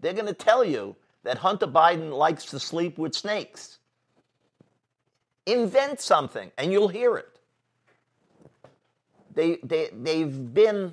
[0.00, 3.78] They're going to tell you that Hunter Biden likes to sleep with snakes.
[5.46, 7.28] Invent something and you'll hear it.
[9.34, 10.92] They, they, they've been,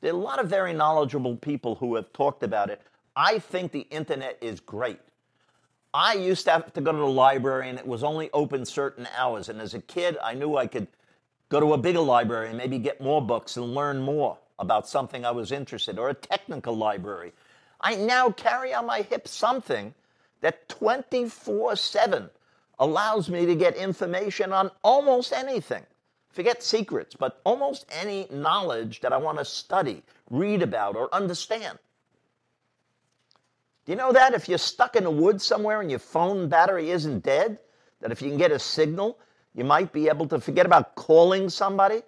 [0.00, 2.80] there are a lot of very knowledgeable people who have talked about it.
[3.14, 5.00] I think the internet is great.
[5.94, 9.06] I used to have to go to the library and it was only open certain
[9.16, 9.48] hours.
[9.48, 10.88] And as a kid, I knew I could
[11.50, 15.24] go to a bigger library and maybe get more books and learn more about something
[15.24, 17.32] I was interested in, or a technical library.
[17.80, 19.92] I now carry on my hip something
[20.40, 22.30] that 24 7
[22.78, 25.84] allows me to get information on almost anything.
[26.30, 31.78] Forget secrets, but almost any knowledge that I want to study, read about, or understand.
[33.84, 36.90] Do you know that if you're stuck in the woods somewhere and your phone battery
[36.90, 37.58] isn't dead,
[38.00, 39.18] that if you can get a signal,
[39.54, 42.02] you might be able to forget about calling somebody?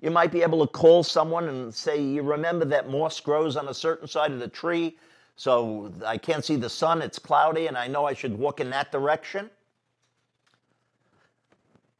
[0.00, 3.68] You might be able to call someone and say, You remember that moss grows on
[3.68, 4.96] a certain side of the tree,
[5.36, 8.70] so I can't see the sun, it's cloudy, and I know I should walk in
[8.70, 9.48] that direction?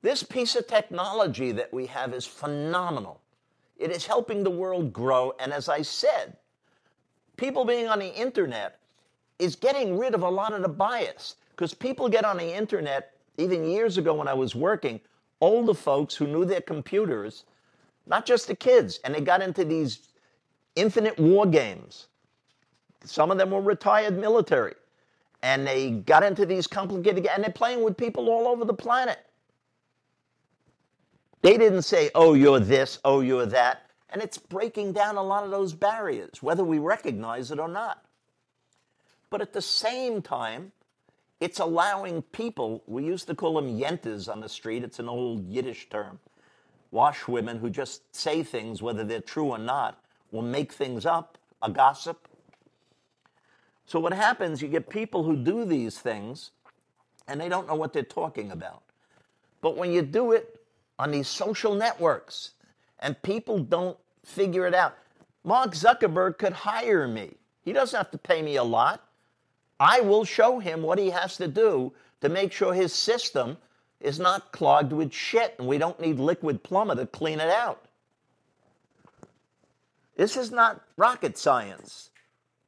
[0.02, 3.20] This piece of technology that we have is phenomenal.
[3.78, 6.36] It is helping the world grow, and as I said,
[7.36, 8.78] people being on the internet
[9.38, 13.12] is getting rid of a lot of the bias because people get on the internet,
[13.38, 15.00] even years ago when I was working,
[15.40, 17.44] older folks who knew their computers,
[18.06, 20.08] not just the kids, and they got into these
[20.76, 22.08] infinite war games.
[23.04, 24.74] Some of them were retired military,
[25.42, 29.18] and they got into these complicated, and they're playing with people all over the planet.
[31.42, 33.82] They didn't say, oh, you're this, oh, you're that.
[34.10, 38.05] And it's breaking down a lot of those barriers, whether we recognize it or not.
[39.30, 40.72] But at the same time,
[41.40, 45.46] it's allowing people, we used to call them yentas on the street, it's an old
[45.48, 46.18] Yiddish term,
[46.90, 50.00] wash women who just say things, whether they're true or not,
[50.30, 52.28] will make things up, a gossip.
[53.84, 56.50] So what happens, you get people who do these things
[57.28, 58.82] and they don't know what they're talking about.
[59.60, 60.60] But when you do it
[60.98, 62.52] on these social networks
[62.98, 64.96] and people don't figure it out,
[65.44, 67.34] Mark Zuckerberg could hire me.
[67.62, 69.05] He doesn't have to pay me a lot.
[69.78, 73.58] I will show him what he has to do to make sure his system
[74.00, 77.86] is not clogged with shit and we don't need liquid plumber to clean it out.
[80.16, 82.10] This is not rocket science.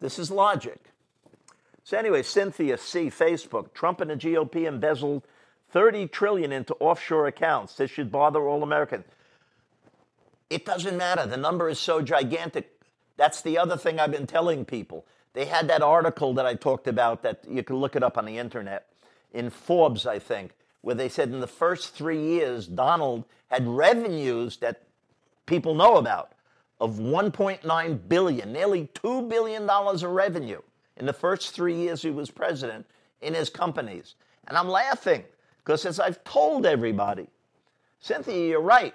[0.01, 0.79] This is logic.
[1.83, 3.09] So anyway, Cynthia C.
[3.09, 5.23] Facebook, Trump and the GOP embezzled
[5.71, 7.75] 30 trillion into offshore accounts.
[7.75, 9.05] This should bother all Americans.
[10.51, 11.27] It doesn't matter.
[11.27, 12.71] The number is so gigantic.
[13.17, 15.05] That's the other thing I've been telling people.
[15.33, 18.25] They had that article that I talked about that you can look it up on
[18.25, 18.87] the internet
[19.33, 24.57] in Forbes, I think, where they said in the first three years, Donald had revenues
[24.59, 24.83] that
[25.47, 26.33] people know about
[26.81, 30.61] of 1.9 billion, nearly $2 billion of revenue
[30.97, 32.87] in the first three years he was president
[33.21, 34.15] in his companies.
[34.47, 35.25] And I'm laughing
[35.59, 37.27] because as I've told everybody,
[38.01, 38.95] Cynthia, you're right,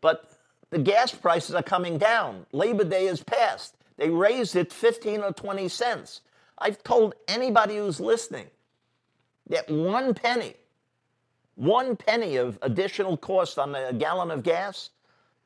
[0.00, 0.30] but
[0.70, 2.46] the gas prices are coming down.
[2.52, 3.76] Labor Day is passed.
[3.96, 6.20] They raised it 15 or 20 cents.
[6.58, 8.46] I've told anybody who's listening
[9.48, 10.54] that one penny,
[11.54, 14.90] one penny of additional cost on a gallon of gas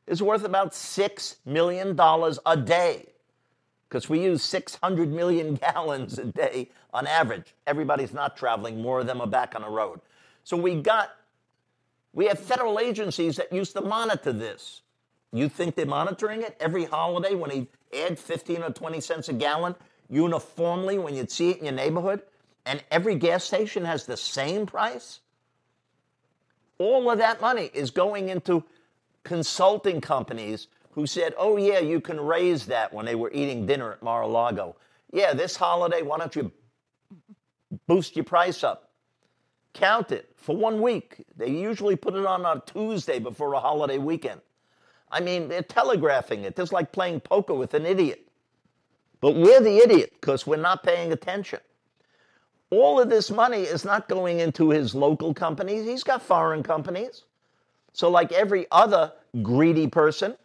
[0.06, 1.98] is worth about $6 million
[2.46, 3.06] a day
[3.88, 7.54] because we use 600 million gallons a day on average.
[7.66, 10.00] Everybody's not traveling, more of them are back on the road.
[10.44, 11.10] So we got,
[12.12, 14.82] we have federal agencies that used to monitor this.
[15.32, 19.32] You think they're monitoring it every holiday when they add 15 or 20 cents a
[19.32, 19.74] gallon
[20.08, 22.22] uniformly when you'd see it in your neighborhood?
[22.66, 25.20] And every gas station has the same price?
[26.78, 28.64] All of that money is going into
[29.22, 33.92] consulting companies who said, oh, yeah, you can raise that when they were eating dinner
[33.92, 34.76] at Mar a Lago.
[35.12, 36.50] Yeah, this holiday, why don't you
[37.86, 38.90] boost your price up?
[39.72, 41.24] Count it for one week.
[41.36, 44.40] They usually put it on a Tuesday before a holiday weekend.
[45.10, 46.58] I mean, they're telegraphing it.
[46.58, 48.26] It's like playing poker with an idiot.
[49.20, 51.60] But we're the idiot because we're not paying attention.
[52.70, 55.84] All of this money is not going into his local companies.
[55.84, 57.24] He's got foreign companies.
[57.92, 60.36] So, like every other greedy person,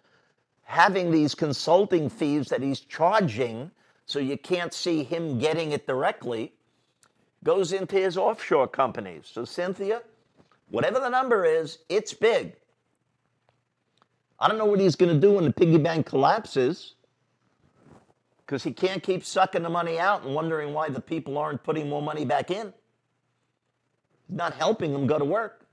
[0.64, 3.70] having these consulting fees that he's charging
[4.08, 6.54] so you can't see him getting it directly
[7.44, 9.30] goes into his offshore companies.
[9.32, 10.02] So, Cynthia,
[10.70, 12.56] whatever the number is, it's big.
[14.40, 16.94] I don't know what he's going to do when the piggy bank collapses
[18.46, 21.90] because he can't keep sucking the money out and wondering why the people aren't putting
[21.90, 22.74] more money back in.
[24.28, 25.66] He's not helping them go to work.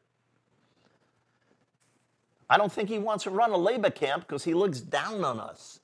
[2.48, 5.40] I don't think he wants to run a labor camp because he looks down on
[5.40, 5.80] us.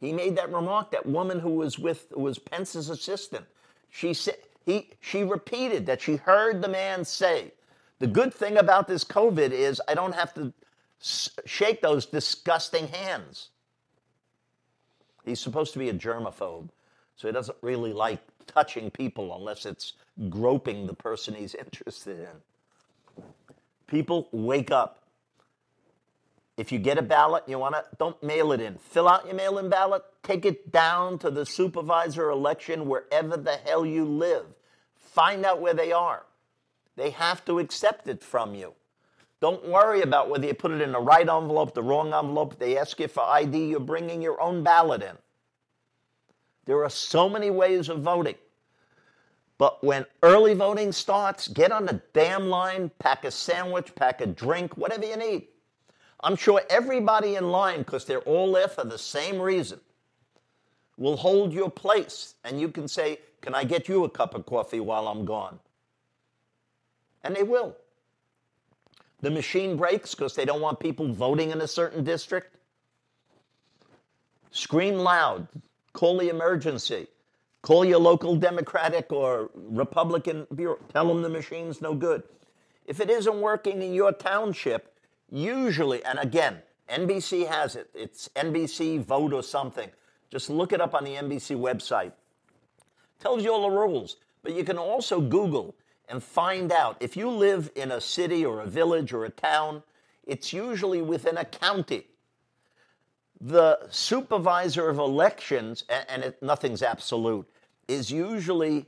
[0.00, 3.46] He made that remark, that woman who was with who was Pence's assistant.
[3.88, 4.36] She said
[4.66, 7.52] he she repeated that she heard the man say,
[8.00, 10.52] the good thing about this COVID is I don't have to
[11.02, 13.48] shake those disgusting hands.
[15.24, 16.68] He's supposed to be a germaphobe,
[17.16, 19.94] so he doesn't really like touching people unless it's
[20.28, 23.24] groping the person he's interested in.
[23.86, 25.02] People, wake up.
[26.56, 28.76] If you get a ballot, you want to, don't mail it in.
[28.76, 33.56] Fill out your mail in ballot, take it down to the supervisor election wherever the
[33.64, 34.46] hell you live.
[34.96, 36.24] Find out where they are.
[36.96, 38.74] They have to accept it from you.
[39.42, 40.08] Don't worry hmm.
[40.08, 42.58] about whether you put it in the right envelope, the wrong envelope.
[42.58, 45.18] They ask you for ID, you're bringing your own ballot in.
[46.64, 48.36] There are so many ways of voting.
[49.58, 54.26] But when early voting starts, get on the damn line, pack a sandwich, pack a
[54.26, 55.48] drink, whatever you need.
[56.20, 59.80] I'm sure everybody in line, because they're all there for the same reason,
[60.96, 62.36] will hold your place.
[62.44, 65.58] And you can say, Can I get you a cup of coffee while I'm gone?
[67.24, 67.76] And they will.
[69.22, 72.56] The machine breaks because they don't want people voting in a certain district.
[74.50, 75.48] Scream loud,
[75.92, 77.06] call the emergency,
[77.62, 82.24] call your local Democratic or Republican bureau, tell them the machine's no good.
[82.84, 84.98] If it isn't working in your township,
[85.30, 86.58] usually, and again,
[86.90, 89.88] NBC has it, it's NBC Vote or something.
[90.30, 92.12] Just look it up on the NBC website.
[93.20, 95.76] Tells you all the rules, but you can also Google
[96.08, 99.82] and find out if you live in a city or a village or a town,
[100.24, 102.06] it's usually within a county
[103.42, 107.48] the supervisor of elections, and, it, nothing's absolute,
[107.88, 108.86] is usually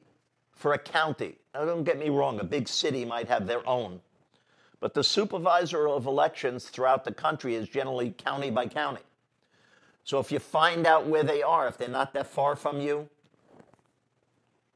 [0.53, 1.35] for a county.
[1.53, 4.01] Now, don't get me wrong, a big city might have their own.
[4.79, 9.03] But the supervisor of elections throughout the country is generally county by county.
[10.05, 13.09] So if you find out where they are, if they're not that far from you,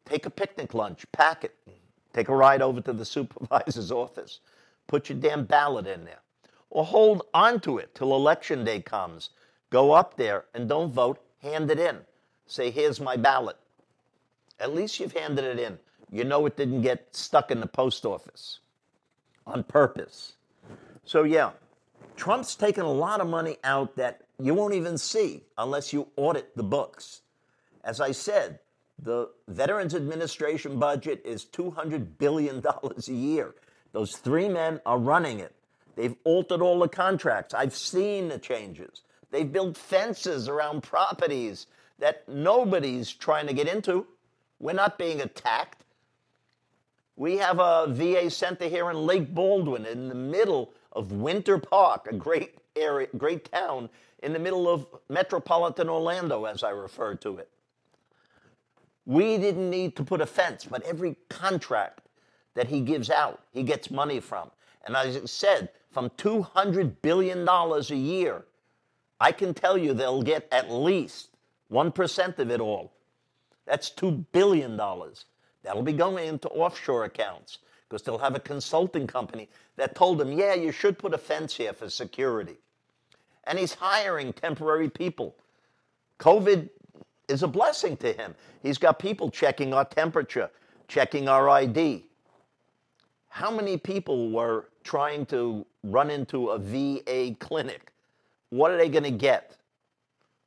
[0.07, 1.55] take a picnic lunch, pack it,
[2.13, 4.41] take a ride over to the supervisor's office,
[4.87, 6.21] put your damn ballot in there,
[6.71, 9.31] or hold onto it till election day comes
[9.71, 11.99] Go up there and don't vote, hand it in.
[12.47, 13.57] Say, here's my ballot.
[14.59, 15.79] At least you've handed it in.
[16.11, 18.61] You know it didn't get stuck in the post office
[19.47, 20.35] on purpose.
[21.05, 21.51] So, yeah,
[22.17, 26.57] Trump's taken a lot of money out that you won't even see unless you audit
[26.57, 27.21] the books.
[27.85, 28.59] As I said,
[29.01, 33.55] the Veterans Administration budget is $200 billion a year.
[33.93, 35.55] Those three men are running it.
[35.97, 37.55] They've altered all the contracts.
[37.55, 39.03] I've seen the changes.
[39.31, 41.67] They've built fences around properties
[41.99, 44.07] that nobody's trying to get into.
[44.61, 45.85] We're not being attacked.
[47.17, 52.07] We have a VA center here in Lake Baldwin in the middle of Winter Park,
[52.11, 53.91] a great area, great town
[54.23, 57.49] in the middle of metropolitan Orlando, as I refer to it.
[59.09, 62.03] We didn't need to put a fence, but every contract
[62.55, 64.51] that he gives out, he gets money from.
[64.87, 68.45] And as I said, from $200 billion a year
[69.21, 71.31] I can tell you they'll get at least
[71.73, 72.93] 1% of it all.
[73.67, 74.77] That's $2 billion.
[74.77, 80.33] That'll be going into offshore accounts because they'll have a consulting company that told them,
[80.33, 82.57] yeah, you should put a fence here for security.
[83.45, 85.35] And he's hiring temporary people.
[86.19, 86.69] COVID
[87.29, 88.35] is a blessing to him.
[88.63, 90.51] He's got people checking our temperature,
[90.89, 92.05] checking our ID.
[93.29, 97.93] How many people were trying to run into a VA clinic
[98.51, 99.57] what are they going to get?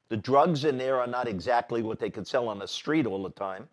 [0.10, 3.24] The drugs in there are not exactly what they could sell on the street all
[3.24, 3.68] the time.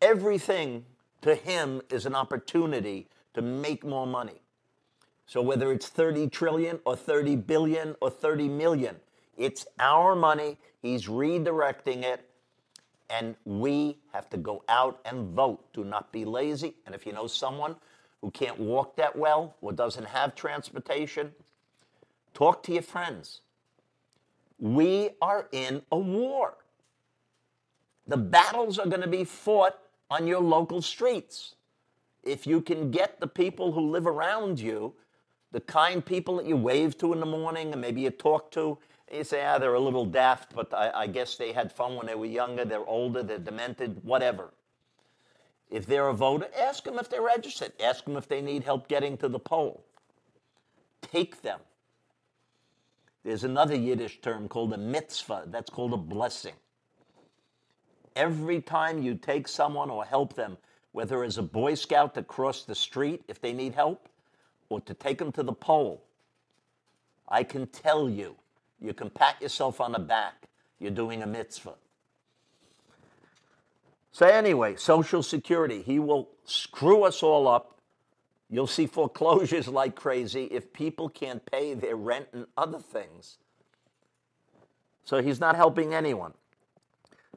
[0.00, 0.84] Everything
[1.22, 4.40] to him is an opportunity to make more money.
[5.26, 8.96] So whether it's 30 trillion or 30 billion or 30 million,
[9.38, 10.58] it's our money.
[10.82, 12.24] He's redirecting it.
[13.10, 15.72] And we have to go out and vote.
[15.72, 16.74] Do not be lazy.
[16.84, 17.76] And if you know someone
[18.20, 21.32] who can't walk that well or doesn't have transportation,
[22.38, 23.40] Talk to your friends.
[24.60, 26.54] We are in a war.
[28.06, 29.76] The battles are going to be fought
[30.08, 31.56] on your local streets.
[32.22, 34.94] If you can get the people who live around you,
[35.50, 38.78] the kind people that you wave to in the morning and maybe you talk to,
[39.12, 42.06] you say, ah, they're a little daft, but I, I guess they had fun when
[42.06, 44.52] they were younger, they're older, they're demented, whatever.
[45.70, 47.72] If they're a voter, ask them if they're registered.
[47.82, 49.84] Ask them if they need help getting to the poll.
[51.02, 51.60] Take them.
[53.24, 55.44] There's another Yiddish term called a mitzvah.
[55.46, 56.54] That's called a blessing.
[58.16, 60.56] Every time you take someone or help them,
[60.92, 64.08] whether as a Boy Scout to cross the street if they need help,
[64.70, 66.02] or to take them to the poll,
[67.28, 68.36] I can tell you,
[68.80, 70.48] you can pat yourself on the back.
[70.78, 71.74] You're doing a mitzvah.
[74.12, 77.78] So, anyway, Social Security, he will screw us all up
[78.50, 83.38] You'll see foreclosures like crazy if people can't pay their rent and other things.
[85.04, 86.32] So he's not helping anyone.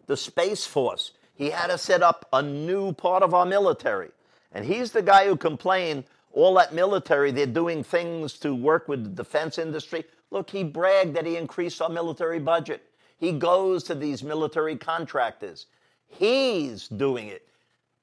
[0.07, 4.09] The Space Force, he had to set up a new part of our military.
[4.53, 9.03] And he's the guy who complained all that military, they're doing things to work with
[9.03, 10.05] the defense industry.
[10.31, 12.83] Look, he bragged that he increased our military budget.
[13.17, 15.67] He goes to these military contractors.
[16.07, 17.47] He's doing it.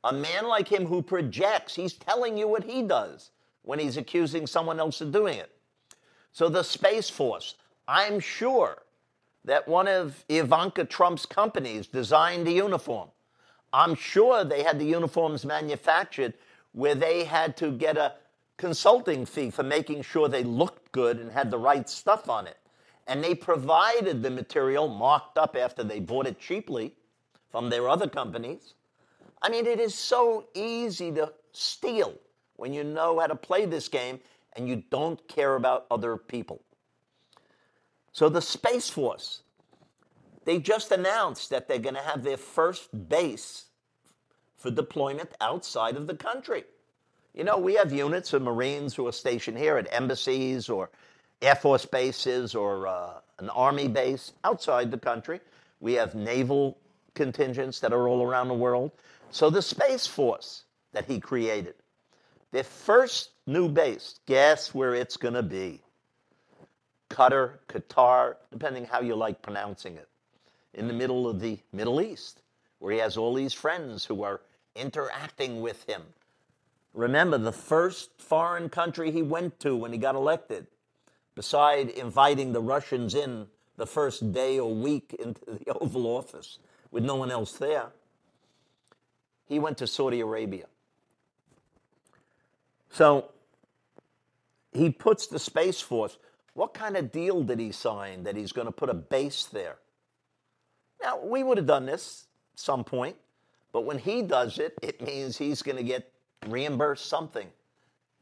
[0.04, 3.30] A man like him who projects, he's telling you what he does.
[3.68, 5.50] when he's accusing someone else of doing it.
[6.32, 7.56] So the Space Force,
[7.86, 8.82] I'm sure
[9.44, 13.10] that one of Ivanka Trump's companies designed the uniform.
[13.74, 16.32] I'm sure they had the uniforms manufactured
[16.72, 18.14] where they had to get a
[18.58, 22.58] consulting fee for making sure they looked good and had the right stuff on it.
[23.06, 26.92] And they provided the material marked up after they bought it cheaply
[27.50, 28.74] from their other companies.
[29.40, 32.14] I mean, it is so easy to steal
[32.56, 34.20] when you know how to play this game
[34.54, 36.60] and you don't care about other people.
[38.12, 39.42] So the Space Force,
[40.44, 43.66] they just announced that they're going to have their first base
[44.56, 46.64] for deployment outside of the country.
[47.34, 50.90] You know, we have units of Marines who are stationed here at embassies or
[51.40, 55.40] Air Force bases or uh, an Army base outside the country.
[55.80, 56.78] We have naval
[57.14, 58.90] contingents that are all around the world.
[59.30, 61.74] So the Space Force that he created,
[62.50, 65.80] their first new base, guess where it's going to be?
[67.10, 70.08] Qatar, Qatar, depending how you like pronouncing it,
[70.74, 72.42] in the middle of the Middle East,
[72.78, 74.40] where he has all these friends who are
[74.74, 76.02] interacting with him.
[76.94, 80.66] Remember, the first foreign country he went to when he got elected,
[81.34, 86.58] beside inviting the Russians in the first day or week into the Oval Office
[86.90, 87.92] with no one else there,
[89.46, 90.66] he went to Saudi Arabia.
[92.90, 93.30] So
[94.72, 96.18] he puts the Space Force.
[96.54, 99.76] What kind of deal did he sign that he's going to put a base there?
[101.00, 103.16] Now, we would have done this some point.
[103.72, 106.10] But when he does it, it means he's going to get
[106.46, 107.48] reimbursed something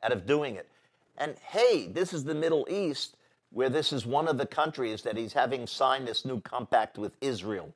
[0.03, 0.69] out of doing it.
[1.19, 3.17] And hey, this is the Middle East
[3.51, 7.17] where this is one of the countries that he's having signed this new compact with
[7.21, 7.73] Israel.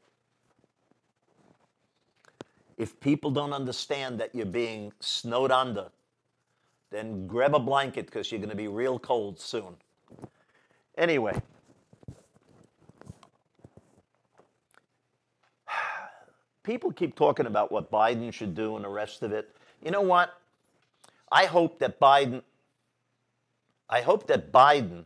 [2.76, 5.90] If people don't understand that you're being snowed under,
[6.90, 9.76] then grab a blanket because you're going to be real cold soon.
[10.98, 11.40] Anyway,
[16.62, 19.54] people keep talking about what Biden should do and the rest of it.
[19.82, 20.34] You know what?
[21.32, 22.42] I hope that Biden
[23.90, 25.04] I hope that Biden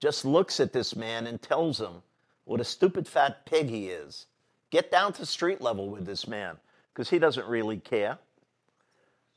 [0.00, 2.02] just looks at this man and tells him
[2.46, 4.26] what a stupid fat pig he is.
[4.70, 6.56] Get down to street level with this man
[6.92, 8.18] because he doesn't really care.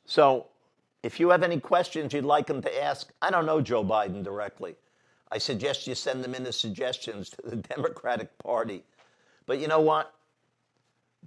[0.05, 0.47] So,
[1.03, 4.23] if you have any questions you'd like him to ask, I don't know Joe Biden
[4.23, 4.75] directly.
[5.31, 8.83] I suggest you send them in as suggestions to the Democratic Party.
[9.45, 10.13] But you know what?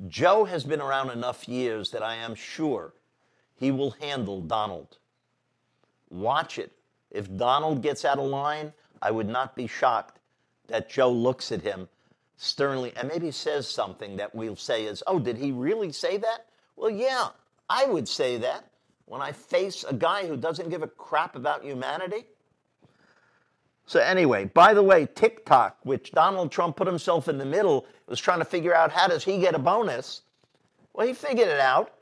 [0.09, 2.95] Joe has been around enough years that I am sure
[3.61, 4.97] he will handle Donald.
[6.09, 6.73] Watch it.
[7.11, 10.19] If Donald gets out of line, I would not be shocked
[10.69, 11.89] that Joe looks at him
[12.37, 16.47] sternly and maybe says something that we'll say is, oh, did he really say that?
[16.75, 17.29] Well, yeah,
[17.69, 18.65] I would say that
[19.05, 22.25] when I face a guy who doesn't give a crap about humanity.
[23.85, 28.21] So, anyway, by the way, TikTok, which Donald Trump put himself in the middle, was
[28.21, 30.23] trying to figure out how does he get a bonus.
[30.95, 31.93] Well, he figured it out.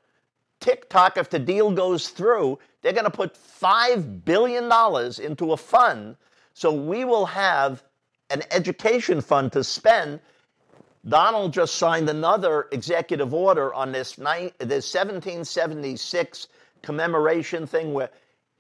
[0.61, 4.65] TikTok, if the deal goes through, they're going to put $5 billion
[5.23, 6.17] into a fund.
[6.55, 7.83] So we will have
[8.31, 10.21] an education fund to spend.
[11.09, 16.49] Donald just signed another executive order on this, this 1776
[16.83, 18.11] commemoration thing where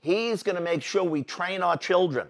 [0.00, 2.28] he's going to make sure we train our children.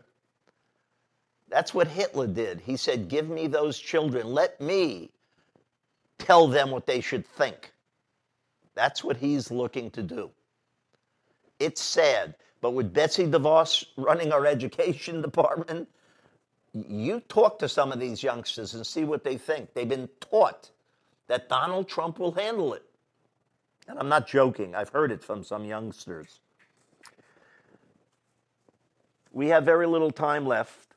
[1.48, 2.60] That's what Hitler did.
[2.60, 4.26] He said, Give me those children.
[4.26, 5.10] Let me
[6.18, 7.72] tell them what they should think.
[8.78, 10.30] That's what he's looking to do.
[11.58, 15.88] It's sad, but with Betsy DeVos running our education department,
[16.72, 19.74] you talk to some of these youngsters and see what they think.
[19.74, 20.70] They've been taught
[21.26, 22.84] that Donald Trump will handle it.
[23.88, 26.38] And I'm not joking, I've heard it from some youngsters.
[29.32, 30.94] We have very little time left.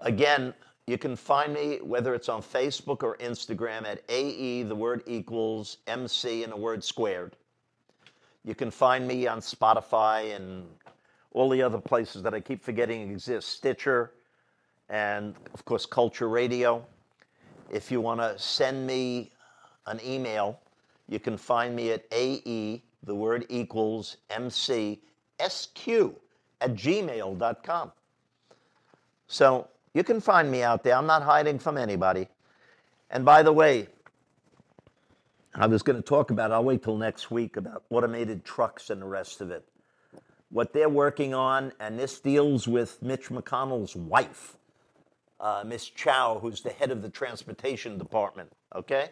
[0.00, 0.52] Again,
[0.86, 5.78] you can find me whether it's on Facebook or Instagram at AE, the word equals,
[5.86, 7.36] MC, and the word squared.
[8.44, 10.66] You can find me on Spotify and
[11.32, 14.12] all the other places that I keep forgetting exist Stitcher,
[14.88, 16.84] and of course, Culture Radio.
[17.70, 19.32] If you want to send me
[19.86, 20.58] an email,
[21.08, 25.00] you can find me at AE, the word equals, MC,
[25.46, 25.88] SQ
[26.60, 27.92] at gmail.com.
[29.28, 30.96] So you can find me out there.
[30.96, 32.28] I'm not hiding from anybody.
[33.10, 33.88] And by the way,
[35.54, 39.02] I was going to talk about, I'll wait till next week, about automated trucks and
[39.02, 39.64] the rest of it.
[40.50, 44.56] What they're working on, and this deals with Mitch McConnell's wife,
[45.40, 49.10] uh, Miss Chao, who's the head of the transportation department, okay?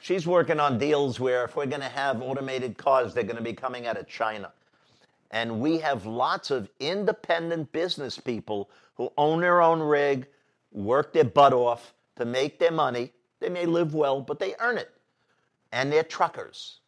[0.00, 3.42] She's working on deals where if we're going to have automated cars, they're going to
[3.42, 4.52] be coming out of China.
[5.30, 10.26] And we have lots of independent business people who own their own rig,
[10.72, 13.12] work their butt off to make their money.
[13.40, 14.90] They may live well, but they earn it.
[15.72, 16.80] And they're truckers.